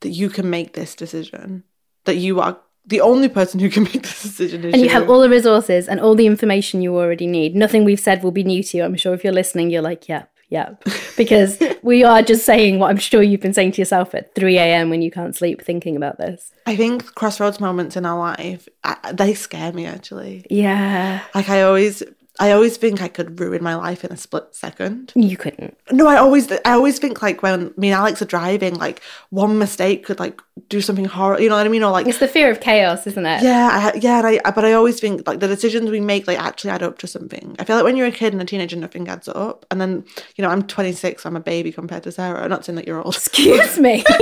that 0.00 0.10
you 0.10 0.28
can 0.28 0.50
make 0.50 0.74
this 0.74 0.94
decision, 0.94 1.64
that 2.04 2.16
you 2.16 2.42
are 2.42 2.60
the 2.86 3.00
only 3.00 3.28
person 3.28 3.60
who 3.60 3.70
can 3.70 3.82
make 3.92 4.02
this 4.02 4.22
decision 4.22 4.60
is 4.60 4.64
you. 4.64 4.72
and 4.72 4.80
you, 4.80 4.84
you. 4.84 4.90
have 4.90 5.08
all 5.08 5.20
the 5.20 5.30
resources 5.30 5.88
and 5.88 6.00
all 6.00 6.14
the 6.14 6.26
information 6.26 6.82
you 6.82 6.96
already 6.96 7.26
need. 7.26 7.54
Nothing 7.54 7.84
we've 7.84 8.00
said 8.00 8.22
will 8.22 8.30
be 8.30 8.44
new 8.44 8.62
to 8.62 8.76
you. 8.76 8.84
I'm 8.84 8.96
sure 8.96 9.14
if 9.14 9.24
you're 9.24 9.32
listening 9.32 9.70
you're 9.70 9.82
like 9.82 10.08
yep 10.08 10.30
yep. 10.48 10.82
Because 11.16 11.62
we 11.82 12.02
are 12.02 12.22
just 12.22 12.44
saying 12.44 12.80
what 12.80 12.90
i'm 12.90 12.96
sure 12.96 13.22
you've 13.22 13.40
been 13.40 13.54
saying 13.54 13.72
to 13.72 13.80
yourself 13.80 14.14
at 14.14 14.34
3 14.34 14.58
a.m 14.58 14.90
when 14.90 15.00
you 15.00 15.10
can't 15.10 15.36
sleep 15.36 15.62
thinking 15.62 15.96
about 15.96 16.18
this. 16.18 16.52
I 16.66 16.76
think 16.76 17.14
crossroads 17.14 17.60
moments 17.60 17.96
in 17.96 18.04
our 18.04 18.18
life 18.18 18.68
I, 18.82 19.12
they 19.12 19.34
scare 19.34 19.72
me 19.72 19.86
actually. 19.86 20.44
Yeah. 20.50 21.22
Like 21.34 21.48
i 21.48 21.62
always 21.62 22.02
I 22.40 22.50
always 22.50 22.76
think 22.76 23.00
I 23.00 23.06
could 23.06 23.38
ruin 23.38 23.62
my 23.62 23.76
life 23.76 24.04
in 24.04 24.10
a 24.10 24.16
split 24.16 24.48
second. 24.52 25.12
You 25.14 25.36
couldn't. 25.36 25.76
No, 25.92 26.08
I 26.08 26.16
always 26.16 26.50
I 26.50 26.72
always 26.72 26.98
think 26.98 27.22
like 27.22 27.42
when 27.44 27.72
me 27.76 27.90
and 27.90 27.96
Alex 27.96 28.20
are 28.22 28.24
driving, 28.26 28.74
like 28.74 29.00
one 29.30 29.56
mistake 29.56 30.04
could 30.04 30.18
like 30.18 30.40
do 30.68 30.80
something 30.80 31.04
horrible. 31.04 31.42
You 31.42 31.48
know 31.48 31.56
what 31.56 31.66
I 31.66 31.68
mean? 31.68 31.84
Or 31.84 31.92
like 31.92 32.08
It's 32.08 32.18
the 32.18 32.26
fear 32.26 32.50
of 32.50 32.60
chaos, 32.60 33.06
isn't 33.06 33.24
it? 33.24 33.42
yeah, 33.44 33.92
I, 33.94 33.96
yeah, 33.98 34.18
and 34.18 34.40
I, 34.44 34.50
but 34.50 34.64
I 34.64 34.72
always 34.72 34.98
think 34.98 35.26
like 35.28 35.38
the 35.38 35.46
decisions 35.46 35.90
we 35.90 36.00
make 36.00 36.26
like 36.26 36.40
actually 36.40 36.70
add 36.70 36.82
up 36.82 36.98
to 36.98 37.06
something. 37.06 37.54
I 37.60 37.64
feel 37.64 37.76
like 37.76 37.84
when 37.84 37.96
you're 37.96 38.08
a 38.08 38.12
kid 38.12 38.32
and 38.32 38.42
a 38.42 38.44
teenager, 38.44 38.76
nothing 38.76 39.06
adds 39.08 39.28
up. 39.28 39.64
And 39.70 39.80
then 39.80 40.04
you 40.34 40.42
know, 40.42 40.48
I'm 40.50 40.62
26, 40.62 41.24
I'm 41.24 41.36
a 41.36 41.40
baby 41.40 41.70
compared 41.70 42.02
to 42.02 42.10
Sara. 42.12 42.48
Not 42.48 42.64
saying 42.64 42.76
that 42.76 42.86
you're 42.88 43.00
old, 43.00 43.14
Excuse 43.14 43.78
me. 43.78 44.04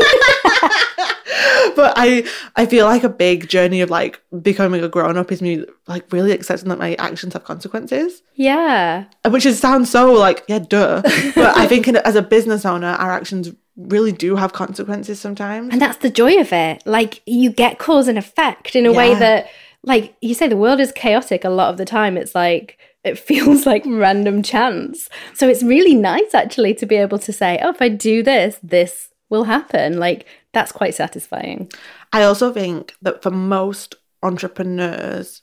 but 1.76 1.92
I 1.96 2.24
I 2.56 2.66
feel 2.66 2.86
like 2.86 3.04
a 3.04 3.08
big 3.08 3.48
journey 3.48 3.80
of 3.80 3.90
like 3.90 4.20
becoming 4.40 4.82
a 4.82 4.88
grown 4.88 5.16
up 5.16 5.32
is 5.32 5.42
me 5.42 5.64
like 5.86 6.12
really 6.12 6.32
accepting 6.32 6.68
that 6.68 6.78
my 6.78 6.94
actions 6.94 7.32
have 7.32 7.44
consequences. 7.44 8.22
yeah. 8.34 9.04
which 9.28 9.46
is 9.46 9.58
sounds 9.58 9.90
so 9.90 10.12
like 10.12 10.44
yeah 10.48 10.58
duh 10.58 11.02
but 11.34 11.56
i 11.56 11.66
think 11.66 11.86
in, 11.88 11.96
as 11.96 12.16
a 12.16 12.22
business 12.22 12.64
owner 12.64 12.88
our 12.88 13.10
actions 13.10 13.50
really 13.76 14.12
do 14.12 14.36
have 14.36 14.52
consequences 14.52 15.20
sometimes 15.20 15.72
And 15.72 15.80
that's 15.80 15.98
the 15.98 16.10
joy 16.10 16.38
of 16.40 16.52
it. 16.52 16.82
Like 16.86 17.22
you 17.26 17.50
get 17.50 17.78
cause 17.78 18.08
and 18.08 18.18
effect 18.18 18.76
in 18.76 18.86
a 18.86 18.92
way 18.92 19.14
that, 19.14 19.48
like 19.82 20.14
you 20.20 20.34
say, 20.34 20.48
the 20.48 20.56
world 20.56 20.80
is 20.80 20.92
chaotic 20.92 21.44
a 21.44 21.48
lot 21.48 21.70
of 21.70 21.78
the 21.78 21.84
time. 21.84 22.16
It's 22.16 22.34
like, 22.34 22.78
it 23.02 23.18
feels 23.28 23.64
like 23.66 23.82
random 23.86 24.42
chance. 24.42 25.08
So 25.34 25.48
it's 25.48 25.62
really 25.62 25.94
nice 25.94 26.34
actually 26.34 26.74
to 26.74 26.86
be 26.86 26.96
able 26.96 27.18
to 27.20 27.32
say, 27.32 27.58
oh, 27.62 27.70
if 27.70 27.80
I 27.80 27.88
do 27.88 28.22
this, 28.22 28.58
this 28.62 29.08
will 29.32 29.44
happen. 29.44 29.98
Like 29.98 30.26
that's 30.52 30.70
quite 30.70 30.94
satisfying. 30.94 31.70
i 32.12 32.22
also 32.22 32.52
think 32.52 32.94
that 33.02 33.22
for 33.22 33.30
most 33.30 33.94
entrepreneurs 34.22 35.42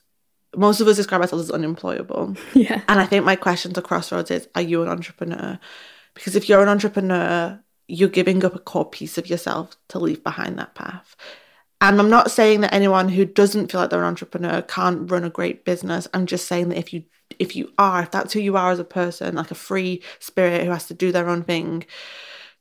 most 0.56 0.80
of 0.80 0.86
us 0.88 0.96
describe 0.96 1.20
ourselves 1.20 1.44
as 1.44 1.50
unemployable 1.50 2.36
Yeah. 2.54 2.80
and 2.88 3.00
i 3.00 3.06
think 3.06 3.24
my 3.24 3.36
question 3.36 3.72
to 3.74 3.82
crossroads 3.82 4.30
is 4.30 4.48
are 4.54 4.62
you 4.62 4.82
an 4.82 4.88
entrepreneur 4.88 5.58
because 6.14 6.36
if 6.36 6.48
you're 6.48 6.62
an 6.62 6.68
entrepreneur 6.68 7.58
you're 7.88 8.08
giving 8.08 8.44
up 8.44 8.54
a 8.54 8.60
core 8.60 8.88
piece 8.88 9.18
of 9.18 9.28
yourself 9.28 9.76
to 9.88 9.98
leave 9.98 10.22
behind 10.22 10.58
that 10.58 10.74
path 10.76 11.16
and 11.82 11.98
I'm 11.98 12.10
not 12.10 12.30
saying 12.30 12.60
that 12.60 12.74
anyone 12.74 13.08
who 13.08 13.24
doesn't 13.24 13.72
feel 13.72 13.80
like 13.80 13.88
they're 13.90 14.00
an 14.06 14.06
entrepreneur 14.06 14.60
can't 14.60 15.10
run 15.10 15.24
a 15.24 15.30
great 15.30 15.64
business. 15.64 16.06
I'm 16.12 16.26
just 16.26 16.46
saying 16.46 16.68
that 16.68 16.78
if 16.78 16.92
you 16.92 17.04
if 17.38 17.56
you 17.56 17.72
are, 17.78 18.02
if 18.02 18.10
that's 18.10 18.34
who 18.34 18.40
you 18.40 18.54
are 18.58 18.70
as 18.70 18.78
a 18.78 18.84
person, 18.84 19.36
like 19.36 19.50
a 19.50 19.54
free 19.54 20.02
spirit 20.18 20.62
who 20.64 20.70
has 20.72 20.86
to 20.88 20.94
do 20.94 21.10
their 21.10 21.26
own 21.30 21.42
thing, 21.42 21.86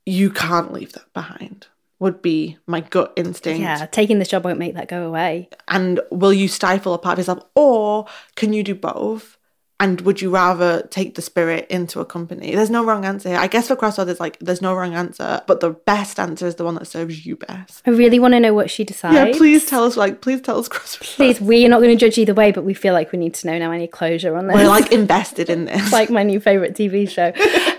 you 0.05 0.29
can't 0.29 0.73
leave 0.73 0.93
that 0.93 1.11
behind. 1.13 1.67
Would 1.99 2.21
be 2.21 2.57
my 2.65 2.79
gut 2.79 3.11
instinct. 3.17 3.59
Yeah. 3.59 3.85
Taking 3.87 4.19
this 4.19 4.29
job 4.29 4.45
won't 4.45 4.59
make 4.59 4.75
that 4.75 4.87
go 4.87 5.05
away. 5.05 5.49
And 5.67 5.99
will 6.11 6.31
you 6.31 6.47
stifle 6.47 6.93
a 6.93 6.97
part 6.97 7.13
of 7.13 7.19
yourself, 7.19 7.43
or 7.55 8.05
can 8.35 8.53
you 8.53 8.63
do 8.63 8.73
both? 8.73 9.37
And 9.81 10.01
would 10.01 10.21
you 10.21 10.29
rather 10.29 10.81
take 10.89 11.15
the 11.15 11.21
spirit 11.21 11.65
into 11.69 12.01
a 12.01 12.05
company? 12.05 12.53
There's 12.53 12.69
no 12.69 12.83
wrong 12.83 13.05
answer 13.05 13.29
here. 13.29 13.37
I 13.37 13.47
guess 13.47 13.69
for 13.69 13.77
Crossroads, 13.77 14.11
it's 14.11 14.19
like 14.19 14.37
there's 14.39 14.61
no 14.61 14.73
wrong 14.73 14.93
answer, 14.93 15.41
but 15.47 15.61
the 15.61 15.69
best 15.69 16.19
answer 16.19 16.45
is 16.47 16.55
the 16.55 16.65
one 16.65 16.75
that 16.75 16.85
serves 16.85 17.25
you 17.25 17.37
best. 17.37 17.81
I 17.85 17.91
really 17.91 18.19
want 18.19 18.33
to 18.33 18.41
know 18.41 18.53
what 18.53 18.69
she 18.69 18.83
decides. 18.83 19.15
Yeah, 19.15 19.37
please 19.37 19.65
tell 19.65 19.85
us. 19.85 19.95
Like, 19.95 20.19
please 20.19 20.41
tell 20.41 20.59
us 20.59 20.67
Crossroads. 20.67 21.15
Please, 21.15 21.39
we're 21.39 21.69
not 21.69 21.79
going 21.79 21.97
to 21.97 22.05
judge 22.05 22.17
either 22.17 22.33
way, 22.33 22.51
but 22.51 22.65
we 22.65 22.73
feel 22.73 22.93
like 22.93 23.13
we 23.13 23.19
need 23.19 23.33
to 23.35 23.47
know 23.47 23.57
now. 23.57 23.71
Need 23.71 23.91
closure 23.91 24.35
on 24.35 24.47
this. 24.47 24.55
We're 24.55 24.67
like 24.67 24.91
invested 24.91 25.49
in 25.49 25.63
this. 25.65 25.93
like 25.93 26.09
my 26.09 26.23
new 26.23 26.41
favorite 26.41 26.73
TV 26.73 27.07
show. 27.07 27.31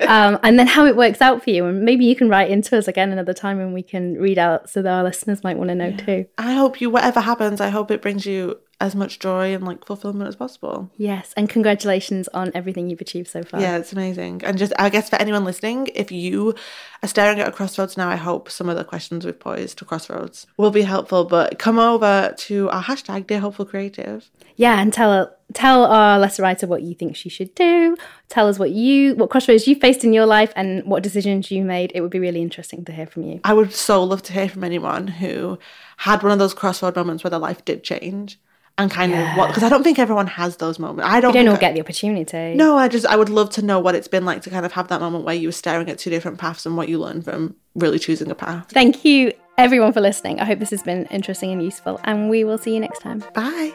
Um, 0.09 0.39
and 0.43 0.59
then 0.59 0.67
how 0.67 0.87
it 0.87 0.97
works 0.97 1.21
out 1.21 1.45
for 1.45 1.51
you. 1.51 1.67
And 1.67 1.83
maybe 1.83 2.05
you 2.07 2.17
can 2.17 2.29
write 2.29 2.51
into 2.51 2.77
us 2.79 2.89
again 2.89 3.13
another 3.13 3.35
time 3.35 3.61
and 3.61 3.75
we 3.75 3.83
can 3.83 4.15
read 4.15 4.39
out 4.39 4.71
so 4.71 4.81
that 4.83 4.91
our 4.91 5.05
listeners 5.05 5.45
might 5.45 5.59
want 5.59 5.69
to 5.69 5.75
know 5.75 5.95
too. 5.95 6.27
I 6.39 6.55
hope 6.55 6.81
you, 6.81 6.89
whatever 6.89 7.21
happens, 7.21 7.61
I 7.61 7.69
hope 7.69 7.91
it 7.91 8.01
brings 8.01 8.25
you 8.25 8.59
as 8.81 8.95
much 8.95 9.19
joy 9.19 9.55
and 9.55 9.65
like 9.65 9.85
fulfillment 9.85 10.27
as 10.27 10.37
possible. 10.37 10.91
Yes. 10.97 11.35
And 11.37 11.49
congratulations 11.49 12.29
on 12.29 12.51
everything 12.55 12.89
you've 12.89 13.01
achieved 13.01 13.29
so 13.29 13.43
far. 13.43 13.61
Yeah, 13.61 13.77
it's 13.77 13.93
amazing. 13.93 14.41
And 14.43 14.57
just, 14.57 14.73
I 14.79 14.89
guess, 14.89 15.11
for 15.11 15.17
anyone 15.17 15.45
listening, 15.45 15.89
if 15.95 16.11
you 16.11 16.55
are 17.03 17.09
staring 17.09 17.41
at 17.41 17.49
a 17.49 17.53
crossroads 17.53 17.97
now, 17.99 18.09
I 18.09 18.17
hope 18.17 18.51
some 18.51 18.71
of 18.71 18.77
the 18.77 18.85
questions 18.85 19.27
we've 19.27 19.39
posed 19.39 19.79
to 19.79 19.85
Crossroads 19.85 20.47
will 20.57 20.71
be 20.71 20.83
helpful. 20.83 21.25
But 21.25 21.59
come 21.59 21.79
over 21.79 22.35
to 22.37 22.71
our 22.71 22.83
hashtag, 22.83 23.27
Dear 23.27 23.41
Hopeful 23.41 23.67
Creative. 23.67 24.31
Yeah. 24.57 24.81
And 24.81 24.93
tell 24.93 25.37
tell 25.53 25.85
our 25.85 26.19
letter 26.19 26.43
writer 26.43 26.67
what 26.67 26.83
you 26.83 26.95
think 26.95 27.17
she 27.17 27.29
should 27.29 27.55
do. 27.55 27.97
Tell 28.29 28.49
us 28.49 28.59
what 28.59 28.71
you 28.71 29.15
what 29.17 29.29
crossroads 29.29 29.67
you 29.67 29.75
faced 29.75 30.05
in 30.05 30.13
your 30.13 30.27
life 30.27 30.53
and 30.57 30.85
what 30.85 31.03
decisions 31.03 31.51
you 31.51 31.65
made. 31.65 31.93
It 31.95 32.01
would 32.01 32.11
be 32.11 32.19
really 32.19 32.41
interesting 32.41 32.85
to 32.87 32.93
hear 32.93 33.07
from 33.07 33.25
you. 33.25 33.41
I 33.45 33.53
would 33.53 33.73
so 33.73 34.03
love 34.03 34.23
to 34.25 34.33
hear 34.33 34.49
from 34.49 34.65
anyone 34.65 35.09
who 35.09 35.59
had 35.99 36.23
one 36.23 36.33
of 36.33 36.39
those 36.39 36.55
crossroad 36.55 36.97
moments 36.97 37.25
where 37.25 37.31
their 37.31 37.41
life 37.41 37.65
did 37.65 37.85
change 37.85 38.39
and 38.81 38.91
kind 38.91 39.15
of 39.15 39.37
what, 39.37 39.49
because 39.49 39.63
I 39.63 39.69
don't 39.69 39.83
think 39.85 39.99
everyone 39.99 40.27
has 40.27 40.57
those 40.57 40.79
moments. 40.79 41.09
I 41.09 41.21
don't 41.21 41.33
We 41.33 41.41
don't 41.41 41.49
all 41.49 41.55
I- 41.57 41.59
get 41.61 41.75
the 41.75 41.81
opportunity. 41.81 42.55
No, 42.55 42.77
I 42.77 42.89
just 42.89 43.07
I 43.07 43.17
would 43.17 43.29
love 43.29 43.51
to 43.51 43.63
know 43.63 43.79
what 43.79 43.95
it's 43.95 44.09
been 44.09 44.25
like 44.25 44.43
to 44.43 44.51
kind 44.51 44.67
of 44.67 44.73
have 44.73 44.89
that 44.89 45.01
moment 45.01 45.25
where 45.25 45.35
you 45.35 45.49
were 45.49 45.53
staring 45.53 45.89
at 45.91 45.99
two 45.99 46.11
different 46.11 46.39
paths 46.39 46.67
and 46.67 46.77
what 46.77 46.89
you 46.89 46.99
learned 46.99 47.25
from 47.25 47.55
really 47.75 47.99
choosing 47.99 48.31
a 48.31 48.35
path. 48.35 48.67
Thank 48.71 49.05
you 49.05 49.33
everyone 49.59 49.93
for 49.93 50.01
listening. 50.01 50.41
I 50.41 50.45
hope 50.45 50.59
this 50.59 50.71
has 50.71 50.83
been 50.83 51.07
interesting 51.07 51.53
and 51.53 51.63
useful 51.63 52.01
and 52.05 52.31
we 52.31 52.45
will 52.45 52.59
see 52.59 52.75
you 52.75 52.81
next 52.81 53.01
time. 53.01 53.23
Bye. 53.35 53.73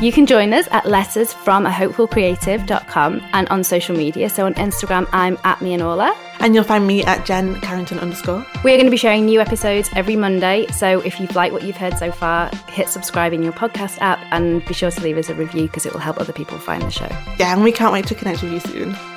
You 0.00 0.12
can 0.12 0.26
join 0.26 0.52
us 0.52 0.68
at 0.72 0.84
letters 0.84 1.32
from 1.32 1.64
a 1.64 1.70
hopefulcreative.com 1.70 3.22
and 3.32 3.48
on 3.48 3.64
social 3.64 3.96
media. 3.96 4.28
So 4.28 4.44
on 4.44 4.52
Instagram, 4.54 5.08
I'm 5.12 5.38
at 5.42 5.62
me 5.62 5.72
and 5.72 5.82
Orla. 5.82 6.14
And 6.40 6.54
you'll 6.54 6.64
find 6.64 6.86
me 6.86 7.02
at 7.04 7.24
Jen 7.24 7.58
Carrington 7.62 7.98
underscore. 7.98 8.44
We're 8.62 8.76
going 8.76 8.84
to 8.84 8.90
be 8.90 8.98
sharing 8.98 9.24
new 9.24 9.40
episodes 9.40 9.88
every 9.96 10.14
Monday. 10.14 10.66
So 10.66 11.00
if 11.00 11.18
you've 11.18 11.34
liked 11.34 11.54
what 11.54 11.62
you've 11.62 11.78
heard 11.78 11.96
so 11.96 12.12
far, 12.12 12.50
hit 12.68 12.90
subscribe 12.90 13.32
in 13.32 13.42
your 13.42 13.54
podcast 13.54 13.96
app 14.02 14.20
and 14.32 14.62
be 14.66 14.74
sure 14.74 14.90
to 14.90 15.00
leave 15.00 15.16
us 15.16 15.30
a 15.30 15.34
review 15.34 15.62
because 15.62 15.86
it 15.86 15.94
will 15.94 16.00
help 16.00 16.20
other 16.20 16.34
people 16.34 16.58
find 16.58 16.82
the 16.82 16.90
show. 16.90 17.08
Yeah, 17.38 17.54
and 17.54 17.64
we 17.64 17.72
can't 17.72 17.94
wait 17.94 18.06
to 18.08 18.14
connect 18.14 18.42
with 18.42 18.52
you 18.52 18.60
soon. 18.60 19.15